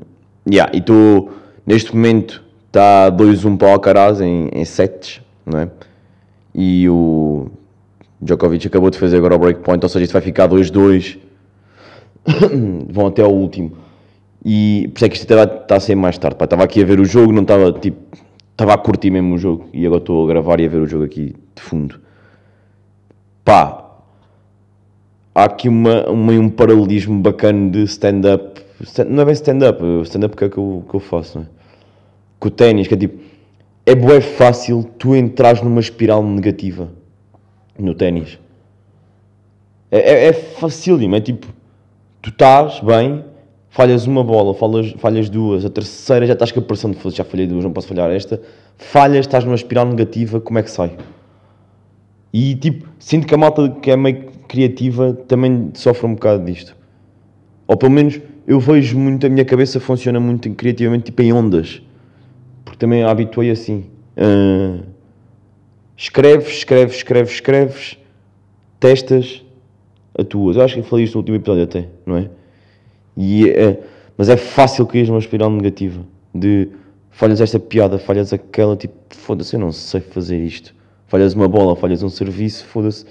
yeah, 0.47 0.71
estou 0.75 1.31
neste 1.65 1.95
momento 1.95 2.43
está 2.71 3.11
2-1 3.11 3.57
para 3.57 3.67
o 3.67 3.71
Alcaraz 3.71 4.21
em, 4.21 4.49
em 4.53 4.63
sets, 4.63 5.21
não 5.45 5.59
é? 5.59 5.69
E 6.55 6.87
o 6.89 7.47
Djokovic 8.21 8.65
acabou 8.67 8.89
de 8.89 8.97
fazer 8.97 9.17
agora 9.17 9.35
o 9.35 9.39
breakpoint, 9.39 9.83
ou 9.83 9.89
seja, 9.89 10.05
isto 10.05 10.13
vai 10.13 10.21
ficar 10.21 10.47
2-2. 10.47 11.17
Vão 12.89 13.07
até 13.07 13.21
ao 13.21 13.33
último. 13.33 13.73
E 14.43 14.89
por 14.93 14.97
isso 14.97 15.05
é 15.05 15.09
que 15.09 15.15
isto 15.17 15.33
está, 15.33 15.75
a 15.75 15.79
ser 15.79 15.95
mais 15.95 16.17
tarde. 16.17 16.37
Estava 16.41 16.63
aqui 16.63 16.81
a 16.81 16.85
ver 16.85 16.99
o 16.99 17.05
jogo, 17.05 17.31
não 17.31 17.41
estava 17.41 17.71
tipo. 17.73 17.97
Estava 18.51 18.73
a 18.73 18.77
curtir 18.77 19.09
mesmo 19.09 19.35
o 19.35 19.37
jogo. 19.37 19.67
E 19.73 19.85
agora 19.85 20.01
estou 20.01 20.23
a 20.23 20.27
gravar 20.27 20.59
e 20.59 20.65
a 20.65 20.69
ver 20.69 20.81
o 20.81 20.87
jogo 20.87 21.03
aqui 21.03 21.35
de 21.55 21.61
fundo. 21.61 21.99
Pá, 23.43 23.90
há 25.33 25.45
aqui 25.45 25.69
uma, 25.69 26.09
uma, 26.09 26.33
um 26.33 26.49
paralelismo 26.49 27.19
bacana 27.21 27.69
de 27.71 27.83
stand-up. 27.83 28.61
Stand, 28.81 29.05
não 29.05 29.21
é 29.21 29.25
bem 29.25 29.33
stand-up, 29.33 29.83
stand-up 30.03 30.35
que 30.35 30.45
é 30.45 30.49
que 30.49 30.57
eu, 30.57 30.83
que 30.89 30.95
eu 30.95 30.99
faço, 30.99 31.39
não 31.39 31.45
é? 31.45 31.49
Com 32.39 32.47
o 32.47 32.51
ténis, 32.51 32.87
que 32.87 32.93
é 32.95 32.97
tipo, 32.97 33.21
é 33.85 33.93
bué 33.93 34.19
fácil 34.19 34.83
tu 34.97 35.15
entrares 35.15 35.61
numa 35.61 35.79
espiral 35.79 36.23
negativa 36.23 36.89
no 37.77 37.93
ténis. 37.93 38.39
É, 39.91 39.99
é, 39.99 40.27
é 40.27 40.33
facílimo, 40.33 41.15
é 41.15 41.21
tipo, 41.21 41.47
tu 42.21 42.29
estás 42.29 42.79
bem, 42.79 43.23
falhas 43.69 44.07
uma 44.07 44.23
bola, 44.23 44.53
falhas, 44.53 44.91
falhas 44.97 45.29
duas, 45.29 45.65
a 45.65 45.69
terceira 45.69 46.25
já 46.25 46.33
estás 46.33 46.51
com 46.51 46.59
a 46.59 46.63
pressão 46.63 46.89
de 46.89 47.09
já 47.11 47.23
falhei 47.23 47.45
duas, 47.45 47.63
não 47.63 47.71
posso 47.71 47.87
falhar 47.87 48.09
esta, 48.09 48.41
falhas, 48.77 49.25
estás 49.25 49.43
numa 49.43 49.55
espiral 49.55 49.85
negativa, 49.85 50.39
como 50.39 50.57
é 50.57 50.63
que 50.63 50.71
sai? 50.71 50.97
E 52.33 52.55
tipo, 52.55 52.87
sinto 52.97 53.27
que 53.27 53.35
a 53.35 53.37
malta 53.37 53.69
que 53.69 53.91
é 53.91 53.97
meio 53.97 54.31
criativa 54.51 55.13
também 55.13 55.71
sofre 55.73 56.05
um 56.05 56.13
bocado 56.13 56.43
disto. 56.43 56.75
Ou 57.65 57.77
pelo 57.77 57.93
menos 57.93 58.19
eu 58.45 58.59
vejo 58.59 58.99
muito, 58.99 59.25
a 59.25 59.29
minha 59.29 59.45
cabeça 59.45 59.79
funciona 59.79 60.19
muito 60.19 60.49
criativamente, 60.51 61.05
tipo 61.05 61.21
em 61.21 61.31
ondas. 61.31 61.81
Porque 62.65 62.77
também 62.77 63.01
a 63.01 63.09
habituei 63.09 63.49
assim. 63.49 63.85
Uh, 64.17 64.83
escreves, 65.95 66.49
escreves, 66.49 66.97
escreves, 66.97 67.31
escreves, 67.31 67.97
testas, 68.77 69.41
atuas. 70.19 70.57
Eu 70.57 70.63
acho 70.63 70.75
que 70.75 70.81
falei 70.81 71.05
isto 71.05 71.15
no 71.15 71.19
último 71.21 71.37
episódio 71.37 71.63
até, 71.63 71.87
não 72.05 72.17
é? 72.17 72.29
E 73.15 73.49
é 73.49 73.79
mas 74.17 74.27
é 74.27 74.35
fácil 74.35 74.85
cair 74.85 75.07
numa 75.07 75.17
espiral 75.17 75.49
negativa. 75.49 76.01
De 76.35 76.67
falhas 77.09 77.39
esta 77.39 77.57
piada, 77.57 77.97
falhas 77.97 78.33
aquela, 78.33 78.75
tipo, 78.75 78.93
foda-se, 79.09 79.55
eu 79.55 79.59
não 79.61 79.71
sei 79.71 80.01
fazer 80.01 80.37
isto. 80.37 80.75
Falhas 81.07 81.33
uma 81.33 81.47
bola, 81.47 81.73
falhas 81.73 82.03
um 82.03 82.09
serviço, 82.09 82.65
foda-se, 82.65 83.05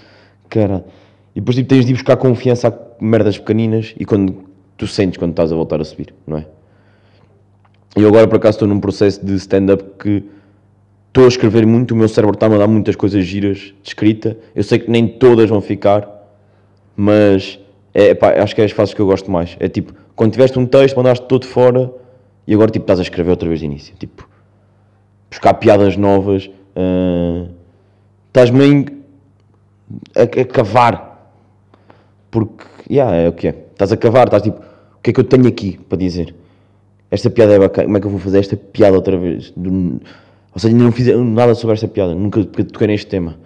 cara. 0.51 0.85
E 1.35 1.41
depois 1.41 1.57
tipo, 1.57 1.69
tens 1.69 1.85
de 1.85 1.93
ir 1.93 1.95
buscar 1.95 2.17
confiança 2.17 2.69
a 2.69 3.05
merdas 3.05 3.39
pequeninas 3.39 3.95
e 3.99 4.05
quando 4.05 4.45
tu 4.77 4.87
sentes 4.87 5.19
quando 5.19 5.31
estás 5.31 5.53
a 5.53 5.57
voltar 5.57 5.81
a 5.81 5.85
subir, 5.85 6.15
não 6.27 6.39
é? 6.39 6.47
E 7.97 8.05
agora 8.05 8.27
por 8.27 8.37
acaso 8.37 8.57
estou 8.57 8.69
num 8.69 8.81
processo 8.81 9.25
de 9.25 9.35
stand-up 9.35 9.85
que 9.99 10.25
estou 11.09 11.25
a 11.25 11.29
escrever 11.29 11.67
muito, 11.67 11.93
o 11.93 11.97
meu 11.97 12.09
cérebro 12.09 12.35
está 12.35 12.47
a 12.47 12.49
mandar 12.49 12.69
muitas 12.69 12.95
coisas 12.97 13.25
giras 13.25 13.59
de 13.59 13.75
escrita. 13.89 14.37
Eu 14.55 14.63
sei 14.63 14.79
que 14.79 14.91
nem 14.91 15.07
todas 15.07 15.51
vão 15.51 15.61
ficar, 15.61 16.09
mas 16.97 17.59
é, 17.93 18.15
pá, 18.15 18.31
acho 18.43 18.55
que 18.55 18.63
é 18.63 18.65
as 18.65 18.71
fases 18.71 18.95
que 18.95 19.01
eu 19.01 19.07
gosto 19.07 19.31
mais. 19.31 19.57
É 19.59 19.69
tipo, 19.69 19.93
quando 20.15 20.33
tiveste 20.33 20.59
um 20.59 20.67
texto, 20.67 20.97
mandaste 20.97 21.27
todo 21.27 21.47
fora 21.47 21.93
e 22.47 22.55
agora 22.55 22.71
tipo, 22.71 22.85
estás 22.85 23.01
a 23.01 23.03
escrever 23.03 23.31
outra 23.31 23.49
vez 23.49 23.61
de 23.61 23.67
início. 23.67 23.95
Tipo, 23.97 24.29
buscar 25.29 25.55
piadas 25.55 25.97
novas, 25.97 26.49
uh, 26.77 27.49
estás 28.29 28.51
meio 28.51 28.87
a, 30.17 30.23
a 30.23 30.45
cavar. 30.45 31.10
Porque, 32.31 32.65
yeah, 32.91 33.15
é 33.17 33.29
o 33.29 33.33
que 33.33 33.49
é. 33.49 33.51
Estás 33.73 33.93
a 33.93 33.97
cavar, 33.97 34.27
estás 34.27 34.43
tipo, 34.43 34.59
o 34.59 35.03
que 35.03 35.11
é 35.11 35.13
que 35.13 35.21
eu 35.21 35.25
tenho 35.25 35.47
aqui 35.47 35.79
para 35.89 35.99
dizer? 35.99 36.35
esta 37.11 37.29
piada 37.29 37.53
é 37.53 37.59
bacana, 37.59 37.87
como 37.87 37.97
é 37.97 38.01
que 38.01 38.07
eu 38.07 38.11
vou 38.11 38.21
fazer 38.21 38.39
esta 38.39 38.57
piada 38.57 38.97
outra 38.97 39.17
vez? 39.19 39.53
Do, 39.57 40.01
ou 40.53 40.59
seja, 40.59 40.75
não 40.77 40.93
fiz 40.93 41.07
nada 41.17 41.55
sobre 41.55 41.75
esta 41.75 41.89
piada, 41.89 42.15
nunca 42.15 42.45
toquei 42.45 42.87
neste 42.87 43.07
tema. 43.07 43.37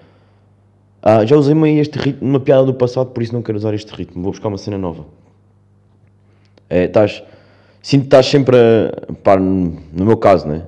Ah, 1.02 1.24
já 1.24 1.36
usei 1.36 1.54
meio 1.54 1.80
este 1.80 1.98
ritmo 1.98 2.26
numa 2.26 2.40
piada 2.40 2.64
do 2.64 2.74
passado, 2.74 3.10
por 3.10 3.22
isso 3.22 3.32
não 3.32 3.42
quero 3.42 3.56
usar 3.56 3.74
este 3.74 3.92
ritmo, 3.94 4.22
vou 4.22 4.32
buscar 4.32 4.48
uma 4.48 4.58
cena 4.58 4.78
nova. 4.78 5.04
É, 6.68 6.84
estás, 6.84 7.22
sinto 7.82 8.02
que 8.02 8.06
estás 8.06 8.26
sempre 8.26 8.56
a, 8.56 9.12
pá, 9.22 9.36
no 9.36 9.80
meu 9.92 10.16
caso, 10.16 10.46
né? 10.46 10.62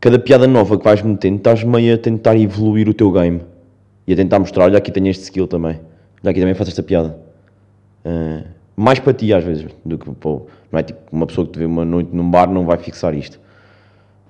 Cada 0.00 0.18
piada 0.18 0.46
nova 0.46 0.76
que 0.76 0.84
vais 0.84 1.00
metendo, 1.00 1.38
estás 1.38 1.64
meio 1.64 1.94
a 1.94 1.98
tentar 1.98 2.36
evoluir 2.36 2.88
o 2.88 2.94
teu 2.94 3.10
game 3.10 3.40
e 4.06 4.12
a 4.12 4.16
tentar 4.16 4.38
mostrar, 4.38 4.64
olha 4.64 4.78
aqui 4.78 4.92
tenho 4.92 5.08
este 5.08 5.24
skill 5.24 5.48
também, 5.48 5.80
olha 6.24 6.30
aqui 6.30 6.40
também 6.40 6.54
faço 6.54 6.70
esta 6.70 6.82
piada. 6.82 7.16
Uh, 8.04 8.44
mais 8.76 8.98
para 8.98 9.12
ti 9.12 9.32
às 9.32 9.44
vezes 9.44 9.66
do 9.84 9.98
que 9.98 10.10
pô, 10.12 10.46
não 10.70 10.80
é 10.80 10.82
tipo 10.82 10.98
uma 11.12 11.26
pessoa 11.26 11.46
que 11.46 11.52
te 11.52 11.58
vê 11.58 11.64
uma 11.64 11.84
noite 11.84 12.10
num 12.12 12.28
bar 12.28 12.50
não 12.50 12.64
vai 12.64 12.76
fixar 12.76 13.14
isto 13.14 13.38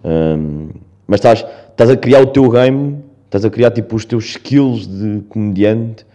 um, 0.04 0.68
mas 1.06 1.18
estás, 1.18 1.44
estás 1.70 1.90
a 1.90 1.96
criar 1.96 2.20
o 2.20 2.26
teu 2.26 2.48
game 2.50 2.98
estás 3.24 3.44
a 3.44 3.50
criar 3.50 3.70
tipo 3.70 3.96
os 3.96 4.04
teus 4.04 4.26
skills 4.26 4.86
de 4.86 5.22
comediante 5.28 6.06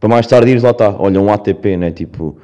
para 0.00 0.08
mais 0.08 0.26
tarde 0.26 0.50
ires 0.50 0.62
lá 0.62 0.70
está 0.70 0.90
olha 0.98 1.20
um 1.20 1.32
ATP 1.32 1.76
né 1.76 1.90
tipo 1.92 2.36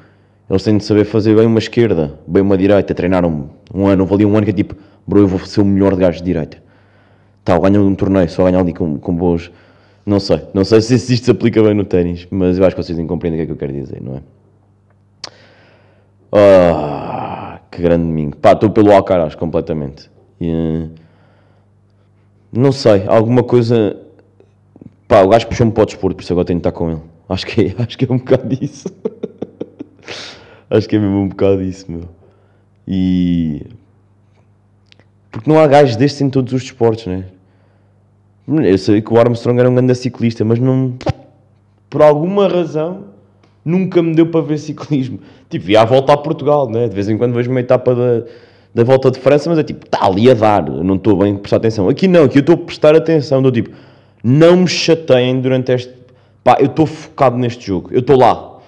eles 0.48 0.62
têm 0.62 0.78
de 0.78 0.84
saber 0.84 1.04
fazer 1.04 1.34
bem 1.34 1.46
uma 1.46 1.58
esquerda 1.58 2.14
bem 2.26 2.42
uma 2.42 2.56
direita 2.56 2.94
treinaram 2.94 3.50
um, 3.74 3.86
ano 3.86 4.02
houve 4.04 4.14
ali 4.14 4.24
um 4.24 4.36
ano 4.36 4.44
que 4.44 4.50
é 4.50 4.54
tipo 4.54 4.76
bro 5.06 5.20
eu 5.20 5.26
vou 5.26 5.40
ser 5.40 5.60
o 5.60 5.64
melhor 5.64 5.94
de 5.94 6.00
gajos 6.00 6.20
de 6.20 6.26
direita 6.26 6.58
tal 7.44 7.60
ganham 7.60 7.84
um 7.84 7.94
torneio 7.94 8.30
só 8.30 8.44
ganhar 8.44 8.60
ali 8.60 8.72
com, 8.72 8.98
com 8.98 9.14
boas 9.14 9.50
não 10.08 10.20
sei 10.20 10.42
não 10.54 10.64
sei 10.64 10.80
se 10.80 10.94
isto 10.94 11.24
se 11.24 11.30
aplica 11.30 11.62
bem 11.62 11.74
no 11.74 11.84
ténis 11.84 12.26
mas 12.30 12.58
eu 12.58 12.64
acho 12.64 12.74
que 12.74 12.82
vocês 12.82 12.98
compreendem 13.06 13.40
o 13.40 13.40
que 13.40 13.42
é 13.42 13.46
que 13.46 13.52
eu 13.52 13.56
quero 13.56 13.72
dizer 13.72 14.00
não 14.02 14.16
é 14.16 14.22
ah, 16.32 17.60
que 17.70 17.80
grande 17.80 18.04
domingo. 18.04 18.36
Pá, 18.36 18.52
estou 18.52 18.70
pelo 18.70 18.92
Alcaraz 18.92 19.34
completamente. 19.34 20.10
E, 20.40 20.88
não 22.52 22.72
sei, 22.72 23.04
alguma 23.06 23.42
coisa. 23.42 23.96
Pá, 25.06 25.22
o 25.22 25.28
gajo 25.28 25.46
puxou-me 25.46 25.72
para 25.72 25.82
o 25.82 25.86
desporto, 25.86 26.16
por 26.16 26.22
isso 26.22 26.32
agora 26.32 26.46
tenho 26.46 26.58
de 26.58 26.68
estar 26.68 26.72
com 26.72 26.90
ele. 26.90 27.02
Acho 27.28 27.46
que 27.46 27.66
é, 27.66 27.74
acho 27.82 27.96
que 27.96 28.04
é 28.04 28.12
um 28.12 28.18
bocado 28.18 28.54
disso. 28.54 28.88
acho 30.70 30.88
que 30.88 30.96
é 30.96 30.98
mesmo 30.98 31.18
um 31.18 31.28
bocado 31.28 31.62
isso, 31.62 31.90
meu. 31.90 32.04
E 32.86 33.66
Porque 35.30 35.50
não 35.50 35.58
há 35.58 35.66
gajos 35.66 35.96
destes 35.96 36.20
em 36.20 36.30
todos 36.30 36.52
os 36.52 36.62
desportos, 36.62 37.06
né? 37.06 37.24
Eu 38.48 38.78
sabia 38.78 39.02
que 39.02 39.12
o 39.12 39.18
Armstrong 39.18 39.60
era 39.60 39.68
um 39.68 39.74
grande 39.74 39.94
ciclista, 39.94 40.42
mas 40.44 40.58
não. 40.58 40.94
Por 41.90 42.00
alguma 42.00 42.48
razão, 42.48 43.04
nunca 43.62 44.02
me 44.02 44.14
deu 44.14 44.26
para 44.26 44.40
ver 44.40 44.58
ciclismo. 44.58 45.20
Tipo, 45.50 45.70
ia 45.70 45.82
à 45.82 45.84
volta 45.84 46.14
a 46.14 46.16
Portugal, 46.16 46.68
né? 46.68 46.88
De 46.88 46.94
vez 46.94 47.08
em 47.10 47.18
quando 47.18 47.34
vejo 47.34 47.50
uma 47.50 47.60
etapa 47.60 47.94
da, 47.94 48.24
da 48.74 48.84
volta 48.84 49.10
de 49.10 49.18
França, 49.18 49.50
mas 49.50 49.58
é 49.58 49.62
tipo, 49.62 49.84
está 49.84 50.06
ali 50.06 50.30
a 50.30 50.34
dar, 50.34 50.66
eu 50.66 50.82
não 50.82 50.96
estou 50.96 51.16
bem 51.16 51.34
a 51.34 51.38
prestar 51.38 51.58
atenção. 51.58 51.88
Aqui 51.88 52.08
não, 52.08 52.24
aqui 52.24 52.38
eu 52.38 52.40
estou 52.40 52.54
a 52.54 52.58
prestar 52.58 52.96
atenção, 52.96 53.42
do 53.42 53.52
tipo, 53.52 53.70
não 54.24 54.56
me 54.56 54.68
chateiem 54.68 55.40
durante 55.40 55.72
este. 55.72 55.92
Pá, 56.42 56.56
eu 56.58 56.66
estou 56.66 56.86
focado 56.86 57.36
neste 57.36 57.66
jogo, 57.66 57.90
eu 57.92 58.00
estou 58.00 58.18
lá. 58.18 58.58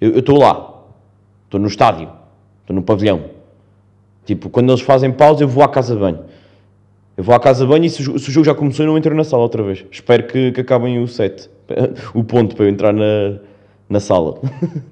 Eu 0.00 0.18
estou 0.18 0.38
lá. 0.38 0.70
Estou 1.44 1.60
no 1.60 1.66
estádio, 1.66 2.08
estou 2.60 2.74
no 2.74 2.82
pavilhão. 2.82 3.24
Tipo, 4.24 4.48
quando 4.48 4.70
eles 4.70 4.80
fazem 4.80 5.10
pausa, 5.10 5.42
eu 5.42 5.48
vou 5.48 5.64
à 5.64 5.68
casa 5.68 5.94
de 5.94 6.00
banho. 6.00 6.20
Eu 7.16 7.24
vou 7.24 7.34
à 7.34 7.40
casa 7.40 7.64
de 7.64 7.70
banho 7.70 7.84
e 7.84 7.90
se, 7.90 8.08
o 8.08 8.18
jogo 8.18 8.44
já 8.44 8.54
começou, 8.54 8.84
eu 8.84 8.90
não 8.90 8.96
entro 8.96 9.14
na 9.14 9.24
sala 9.24 9.42
outra 9.42 9.62
vez. 9.62 9.84
Espero 9.90 10.26
que, 10.26 10.52
que 10.52 10.60
acabem 10.60 11.02
o 11.02 11.06
set. 11.06 11.50
O 12.14 12.24
ponto 12.24 12.54
para 12.56 12.66
eu 12.66 12.68
entrar 12.70 12.92
na, 12.92 13.38
na 13.88 14.00
sala. 14.00 14.38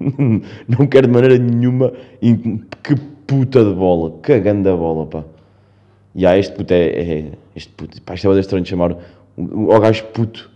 não 0.67 0.87
quero 0.87 1.07
de 1.07 1.13
maneira 1.13 1.37
nenhuma. 1.37 1.93
Que 2.83 2.95
puta 3.27 3.63
de 3.63 3.73
bola. 3.73 4.19
Que 4.21 4.39
grande 4.39 4.71
bola, 4.71 5.05
pá. 5.07 5.23
E 6.13 6.25
ah, 6.25 6.37
este 6.37 6.53
puto 6.55 6.73
é. 6.73 6.87
é 6.87 7.31
este 7.55 7.71
puto. 7.73 8.01
Pá, 8.01 8.13
isto 8.13 8.31
é 8.31 8.39
estranho 8.39 8.63
de 8.63 8.69
chamar. 8.69 8.95
O, 9.35 9.73
o 9.73 9.79
gajo 9.79 10.05
puto. 10.05 10.49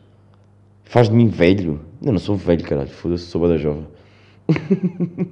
Faz 0.84 1.10
de 1.10 1.16
mim 1.16 1.28
velho. 1.28 1.80
Eu 2.02 2.12
não 2.12 2.20
sou 2.20 2.36
velho, 2.36 2.64
caralho. 2.64 2.90
Foda-se, 2.90 3.26
sou 3.26 3.48
da 3.48 3.58
jovem. 3.58 3.88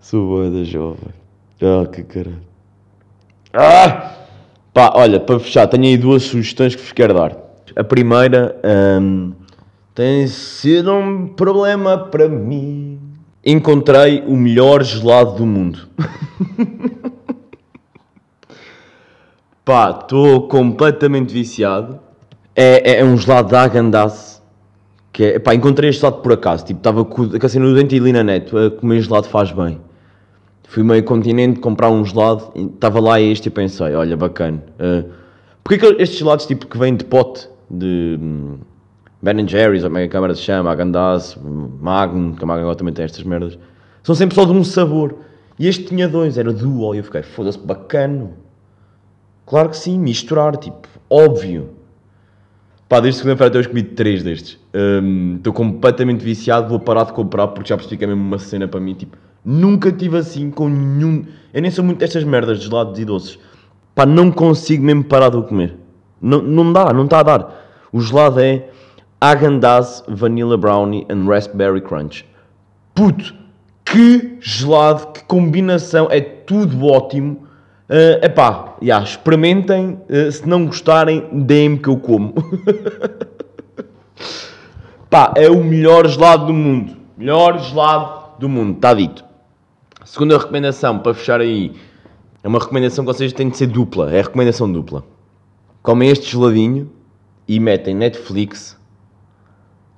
sou 0.00 0.50
da 0.50 0.62
jovem. 0.64 1.14
Ah, 1.60 1.86
que 1.86 2.02
caralho. 2.02 2.55
Ah! 3.56 4.12
Pá, 4.74 4.92
olha, 4.94 5.18
para 5.18 5.40
fechar, 5.40 5.66
tenho 5.66 5.84
aí 5.84 5.96
duas 5.96 6.24
sugestões 6.24 6.74
que 6.74 6.82
vos 6.82 6.92
quero 6.92 7.14
dar. 7.14 7.34
A 7.74 7.82
primeira 7.82 8.54
hum, 9.00 9.32
tem 9.94 10.26
sido 10.26 10.92
um 10.92 11.28
problema 11.28 11.96
para 11.96 12.28
mim. 12.28 13.00
Encontrei 13.42 14.22
o 14.26 14.36
melhor 14.36 14.84
gelado 14.84 15.36
do 15.36 15.46
mundo. 15.46 15.88
Pá, 19.64 19.98
estou 20.00 20.46
completamente 20.48 21.32
viciado. 21.32 21.98
É, 22.54 22.92
é, 22.92 23.00
é, 23.00 23.04
um 23.04 23.16
gelado 23.16 23.48
da 23.48 23.62
Agandasse. 23.62 24.42
Que 25.12 25.24
é, 25.24 25.38
pá, 25.38 25.54
encontrei 25.54 25.90
este 25.90 26.02
gelado 26.02 26.22
por 26.22 26.32
acaso. 26.32 26.66
Tipo, 26.66 26.78
estava 26.78 27.04
com 27.04 27.22
a 27.42 27.48
cena 27.48 27.66
do 27.66 27.74
dente 27.74 27.96
e 27.96 27.98
ali 27.98 28.12
na 28.12 28.22
net. 28.22 28.52
A 28.56 28.70
comer 28.70 29.00
gelado 29.00 29.26
faz 29.28 29.50
bem. 29.50 29.80
Fui 30.66 30.82
meio 30.82 31.02
continente 31.04 31.60
comprar 31.60 31.90
um 31.90 32.04
gelado, 32.04 32.52
estava 32.54 33.00
lá 33.00 33.20
este 33.20 33.46
e 33.46 33.50
pensei, 33.50 33.94
olha, 33.94 34.16
bacana. 34.16 34.62
Uh, 34.78 35.08
porque 35.62 35.78
que 35.78 36.02
estes 36.02 36.18
gelados 36.18 36.46
tipo 36.46 36.66
que 36.66 36.76
vêm 36.76 36.94
de 36.94 37.04
pote, 37.04 37.48
de 37.70 38.18
um, 38.20 38.58
Ben 39.22 39.46
Jerry's, 39.48 39.84
ou 39.84 39.90
como 39.90 39.98
é 39.98 40.02
que 40.02 40.08
a 40.08 40.10
câmara 40.10 40.34
se 40.34 40.42
chama, 40.42 40.70
Agandaz, 40.70 41.36
Magnum, 41.42 42.34
que 42.34 42.44
a 42.44 42.46
Magnum 42.46 42.74
também 42.74 42.94
tem 42.94 43.04
estas 43.04 43.24
merdas, 43.24 43.58
são 44.02 44.14
sempre 44.14 44.34
só 44.34 44.44
de 44.44 44.52
um 44.52 44.62
sabor. 44.62 45.16
E 45.58 45.66
este 45.66 45.84
tinha 45.84 46.06
dois, 46.06 46.36
era 46.36 46.52
duo, 46.52 46.94
e 46.94 46.98
eu 46.98 47.04
fiquei, 47.04 47.22
foda-se, 47.22 47.58
bacana. 47.58 48.30
Claro 49.46 49.70
que 49.70 49.76
sim, 49.76 49.98
misturar, 49.98 50.56
tipo, 50.56 50.86
óbvio. 51.08 51.70
Pá, 52.88 53.00
desde 53.00 53.20
segunda-feira 53.20 53.48
até 53.48 53.58
hoje 53.58 53.68
comi 53.68 53.82
três 53.82 54.22
destes. 54.22 54.60
Estou 55.36 55.52
um, 55.52 55.56
completamente 55.56 56.24
viciado, 56.24 56.68
vou 56.68 56.78
parar 56.78 57.04
de 57.04 57.12
comprar 57.12 57.48
porque 57.48 57.68
já 57.68 57.76
percebi 57.76 57.96
que 57.96 58.04
é 58.04 58.06
mesmo 58.06 58.22
uma 58.22 58.38
cena 58.38 58.68
para 58.68 58.78
mim, 58.78 58.94
tipo 58.94 59.16
Nunca 59.48 59.92
tive 59.92 60.18
assim 60.18 60.50
com 60.50 60.68
nenhum. 60.68 61.24
Eu 61.54 61.62
nem 61.62 61.70
sou 61.70 61.84
muito 61.84 61.98
destas 61.98 62.24
merdas 62.24 62.58
de 62.58 62.64
gelados 62.64 62.98
e 62.98 63.04
doces. 63.04 63.38
Pá, 63.94 64.04
não 64.04 64.32
consigo 64.32 64.82
mesmo 64.82 65.04
parar 65.04 65.28
de 65.28 65.40
comer. 65.42 65.76
Não, 66.20 66.42
não 66.42 66.72
dá, 66.72 66.92
não 66.92 67.04
está 67.04 67.20
a 67.20 67.22
dar. 67.22 67.66
O 67.92 68.00
gelado 68.00 68.40
é 68.40 68.68
Agendaz 69.20 70.02
Vanilla 70.08 70.56
Brownie 70.56 71.06
and 71.08 71.28
Raspberry 71.28 71.80
Crunch. 71.80 72.26
Puto, 72.92 73.32
que 73.84 74.36
gelado, 74.40 75.12
que 75.12 75.22
combinação, 75.22 76.08
é 76.10 76.20
tudo 76.20 76.84
ótimo. 76.84 77.46
Uh, 77.88 78.18
epá, 78.24 78.74
yeah, 78.82 79.06
experimentem, 79.06 80.00
uh, 80.10 80.32
se 80.32 80.44
não 80.48 80.66
gostarem, 80.66 81.24
deem-me 81.32 81.78
que 81.78 81.88
eu 81.88 81.98
como. 81.98 82.34
Pá, 85.08 85.32
é 85.36 85.48
o 85.48 85.62
melhor 85.62 86.08
gelado 86.08 86.46
do 86.46 86.52
mundo. 86.52 86.96
Melhor 87.16 87.60
gelado 87.60 88.40
do 88.40 88.48
mundo, 88.48 88.74
está 88.74 88.92
dito. 88.92 89.25
Segunda 90.06 90.38
recomendação, 90.38 91.00
para 91.00 91.12
fechar 91.12 91.40
aí, 91.40 91.74
é 92.40 92.46
uma 92.46 92.60
recomendação 92.60 93.04
que 93.04 93.12
vocês 93.12 93.32
têm 93.32 93.48
de 93.48 93.56
ser 93.56 93.66
dupla, 93.66 94.12
é 94.12 94.20
a 94.20 94.22
recomendação 94.22 94.70
dupla. 94.70 95.02
Comem 95.82 96.08
este 96.08 96.30
geladinho 96.30 96.92
e 97.48 97.58
metem 97.58 97.92
Netflix 97.92 98.78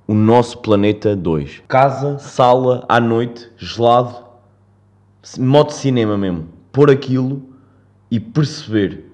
O 0.07 0.15
Nosso 0.15 0.57
Planeta 0.57 1.15
2. 1.15 1.61
Casa, 1.67 2.17
sala, 2.17 2.83
à 2.89 2.99
noite, 2.99 3.51
gelado, 3.55 4.15
modo 5.37 5.71
cinema 5.71 6.17
mesmo. 6.17 6.47
Pôr 6.71 6.89
aquilo 6.89 7.43
e 8.09 8.19
perceber 8.19 9.05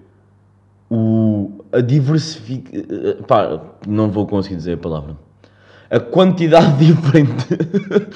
o, 0.90 1.62
a 1.74 1.82
diversificação. 1.82 3.22
Pá, 3.28 3.60
não 3.86 4.10
vou 4.10 4.26
conseguir 4.26 4.56
dizer 4.56 4.76
a 4.76 4.78
palavra. 4.78 5.18
A 5.90 6.00
quantidade 6.00 6.78
diferente 6.88 7.48
de 7.50 8.08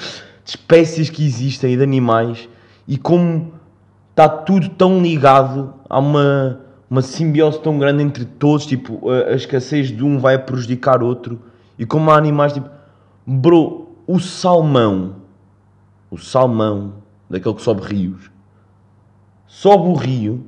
espécies 0.46 1.10
que 1.10 1.22
existem 1.26 1.74
e 1.74 1.76
de 1.76 1.82
animais 1.82 2.48
e 2.90 2.98
como 2.98 3.52
está 4.10 4.28
tudo 4.28 4.68
tão 4.70 5.00
ligado, 5.00 5.72
há 5.88 6.00
uma, 6.00 6.60
uma 6.90 7.00
simbiose 7.00 7.60
tão 7.60 7.78
grande 7.78 8.02
entre 8.02 8.24
todos, 8.24 8.66
tipo, 8.66 9.08
a, 9.08 9.28
a 9.28 9.34
escassez 9.36 9.96
de 9.96 10.04
um 10.04 10.18
vai 10.18 10.36
prejudicar 10.36 11.00
outro, 11.00 11.40
e 11.78 11.86
como 11.86 12.10
há 12.10 12.16
animais, 12.16 12.52
tipo, 12.52 12.68
bro, 13.24 13.90
o 14.08 14.18
salmão, 14.18 15.14
o 16.10 16.18
salmão, 16.18 16.94
daquele 17.30 17.54
que 17.54 17.62
sobe 17.62 17.82
rios, 17.82 18.28
sobe 19.46 19.86
o 19.88 19.94
rio, 19.94 20.44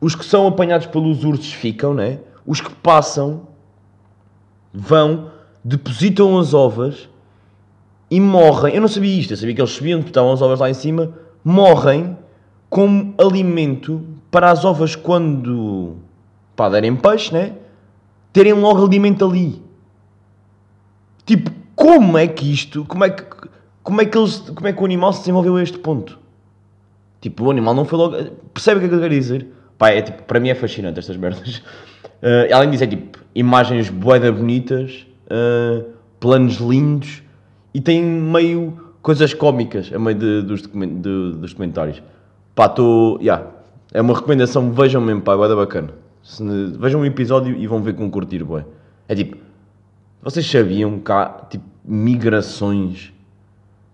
os 0.00 0.16
que 0.16 0.24
são 0.24 0.48
apanhados 0.48 0.88
pelos 0.88 1.22
ursos 1.22 1.52
ficam, 1.52 1.94
né? 1.94 2.18
Os 2.44 2.60
que 2.60 2.74
passam 2.74 3.42
vão, 4.74 5.30
depositam 5.64 6.36
as 6.40 6.52
ovas 6.52 7.08
e 8.10 8.20
morrem. 8.20 8.74
Eu 8.74 8.80
não 8.80 8.88
sabia 8.88 9.16
isto, 9.16 9.32
eu 9.32 9.36
sabia 9.36 9.54
que 9.54 9.60
eles 9.60 9.70
subiam, 9.70 10.00
depositavam 10.00 10.32
as 10.32 10.42
ovas 10.42 10.58
lá 10.58 10.68
em 10.68 10.74
cima, 10.74 11.14
morrem 11.46 12.18
como 12.68 13.14
alimento 13.18 14.04
para 14.32 14.50
as 14.50 14.64
ovas 14.64 14.96
quando 14.96 15.94
pá, 16.56 16.68
derem 16.68 16.96
peixe, 16.96 17.32
né? 17.32 17.52
Terem 18.32 18.52
logo 18.52 18.84
alimento 18.84 19.24
ali. 19.24 19.62
Tipo, 21.24 21.52
como 21.76 22.18
é 22.18 22.26
que 22.26 22.52
isto, 22.52 22.84
como 22.86 23.04
é 23.04 23.10
que, 23.10 23.22
como 23.80 24.00
é 24.00 24.04
que, 24.04 24.18
eles, 24.18 24.40
como 24.40 24.66
é 24.66 24.72
que 24.72 24.82
o 24.82 24.84
animal 24.84 25.12
se 25.12 25.20
desenvolveu 25.20 25.54
a 25.54 25.62
este 25.62 25.78
ponto? 25.78 26.18
Tipo, 27.20 27.44
o 27.44 27.50
animal 27.52 27.74
não 27.74 27.84
foi 27.84 27.96
logo. 27.96 28.16
Percebe 28.52 28.78
o 28.78 28.80
que 28.80 28.86
é 28.86 28.88
que 28.88 28.94
eu 28.96 29.00
quero 29.00 29.14
dizer? 29.14 29.46
Pá, 29.78 29.90
é 29.90 30.02
tipo, 30.02 30.24
para 30.24 30.40
mim 30.40 30.48
é 30.48 30.54
fascinante 30.56 30.98
estas 30.98 31.16
merdas. 31.16 31.58
Uh, 32.20 32.52
além 32.52 32.70
disso, 32.70 32.82
é 32.82 32.88
tipo, 32.88 33.20
imagens 33.36 33.88
boeda 33.88 34.32
bonitas, 34.32 35.06
uh, 35.26 35.92
planos 36.18 36.56
lindos 36.56 37.22
e 37.72 37.80
tem 37.80 38.02
meio 38.02 38.85
coisas 39.06 39.32
cómicas 39.32 39.92
a 39.94 40.00
meio 40.00 40.18
de, 40.18 40.42
dos, 40.42 40.62
document, 40.62 41.00
de, 41.00 41.36
dos 41.36 41.52
comentários. 41.52 42.02
Pá, 42.56 42.66
estou. 42.66 43.20
Yeah, 43.20 43.46
é 43.92 44.00
uma 44.00 44.12
recomendação, 44.12 44.72
vejam 44.72 45.00
mesmo, 45.00 45.22
pá, 45.22 45.34
é 45.34 45.54
bacana. 45.54 45.90
Se, 46.24 46.42
vejam 46.76 47.02
um 47.02 47.04
episódio 47.04 47.56
e 47.56 47.68
vão 47.68 47.80
ver 47.80 47.94
com 47.94 48.10
curtir, 48.10 48.42
boé. 48.42 48.64
É 49.08 49.14
tipo, 49.14 49.36
vocês 50.20 50.44
sabiam 50.50 50.98
que 50.98 51.12
há 51.12 51.26
tipo 51.48 51.64
migrações? 51.84 53.12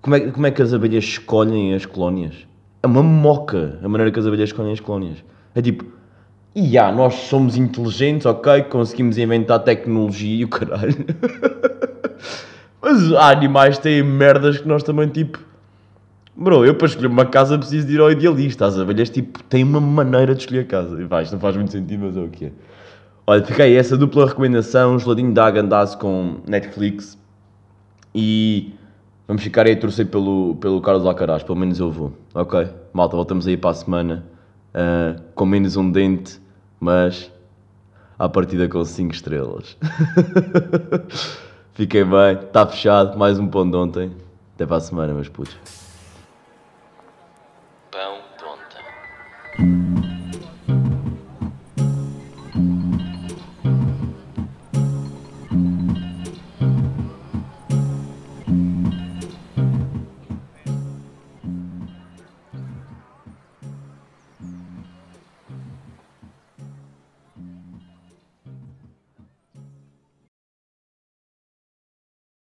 Como 0.00 0.16
é, 0.16 0.30
como 0.30 0.46
é 0.46 0.50
que 0.50 0.62
as 0.62 0.72
abelhas 0.72 1.04
escolhem 1.04 1.74
as 1.74 1.84
colónias? 1.84 2.46
É 2.82 2.86
uma 2.86 3.02
moca 3.02 3.80
a 3.82 3.88
maneira 3.90 4.10
que 4.10 4.18
as 4.18 4.26
abelhas 4.26 4.48
escolhem 4.48 4.72
as 4.72 4.80
colónias. 4.80 5.22
É 5.54 5.60
tipo, 5.60 5.84
e 6.54 6.68
yeah, 6.68 6.90
nós 6.96 7.12
somos 7.14 7.58
inteligentes, 7.58 8.24
ok, 8.24 8.62
conseguimos 8.62 9.18
inventar 9.18 9.58
tecnologia 9.58 10.36
e 10.36 10.44
o 10.46 10.48
caralho. 10.48 10.96
Mas 12.82 13.12
há 13.12 13.30
animais 13.30 13.76
que 13.76 13.84
têm 13.84 14.02
merdas 14.02 14.58
que 14.58 14.66
nós 14.66 14.82
também, 14.82 15.08
tipo... 15.08 15.38
Bro, 16.34 16.64
eu 16.64 16.74
para 16.74 16.88
escolher 16.88 17.06
uma 17.06 17.26
casa 17.26 17.56
preciso 17.56 17.86
de 17.86 17.94
ir 17.94 18.00
ao 18.00 18.10
idealista. 18.10 18.66
As 18.66 18.76
abelhas, 18.76 19.08
tipo, 19.08 19.40
têm 19.44 19.62
uma 19.62 19.80
maneira 19.80 20.34
de 20.34 20.40
escolher 20.40 20.60
a 20.60 20.64
casa. 20.64 21.00
E 21.00 21.04
vai, 21.04 21.22
isto 21.22 21.32
não 21.32 21.40
faz 21.40 21.56
muito 21.56 21.70
sentido, 21.70 22.06
mas 22.06 22.16
é 22.16 22.20
o 22.20 22.28
que 22.28 22.46
é. 22.46 22.52
Olha, 23.24 23.44
aí 23.60 23.76
essa 23.76 23.96
dupla 23.96 24.26
recomendação, 24.26 24.98
geladinho 24.98 25.32
da 25.32 25.46
Agandaz 25.46 25.94
com 25.94 26.38
Netflix. 26.48 27.16
E 28.12 28.74
vamos 29.28 29.44
ficar 29.44 29.66
aí 29.66 29.74
a 29.74 29.76
torcer 29.76 30.06
pelo, 30.06 30.56
pelo 30.56 30.80
Carlos 30.80 31.06
Alcaraz, 31.06 31.44
pelo 31.44 31.58
menos 31.58 31.78
eu 31.78 31.90
vou. 31.90 32.12
Ok? 32.34 32.66
Malta, 32.92 33.14
voltamos 33.14 33.46
aí 33.46 33.56
para 33.56 33.70
a 33.70 33.74
semana 33.74 34.24
uh, 34.74 35.22
com 35.34 35.46
menos 35.46 35.76
um 35.76 35.88
dente, 35.88 36.40
mas 36.80 37.30
à 38.18 38.28
partida 38.28 38.66
com 38.68 38.84
5 38.84 39.14
estrelas. 39.14 39.76
Fiquem 41.74 42.04
bem, 42.04 42.34
está 42.34 42.66
fechado, 42.66 43.18
mais 43.18 43.38
um 43.38 43.48
pão 43.48 43.68
de 43.68 43.74
ontem. 43.74 44.14
Até 44.54 44.66
para 44.66 44.76
a 44.76 44.80
semana, 44.80 45.14
meus 45.14 45.28
putos. 45.28 45.56
Pão. 47.90 48.21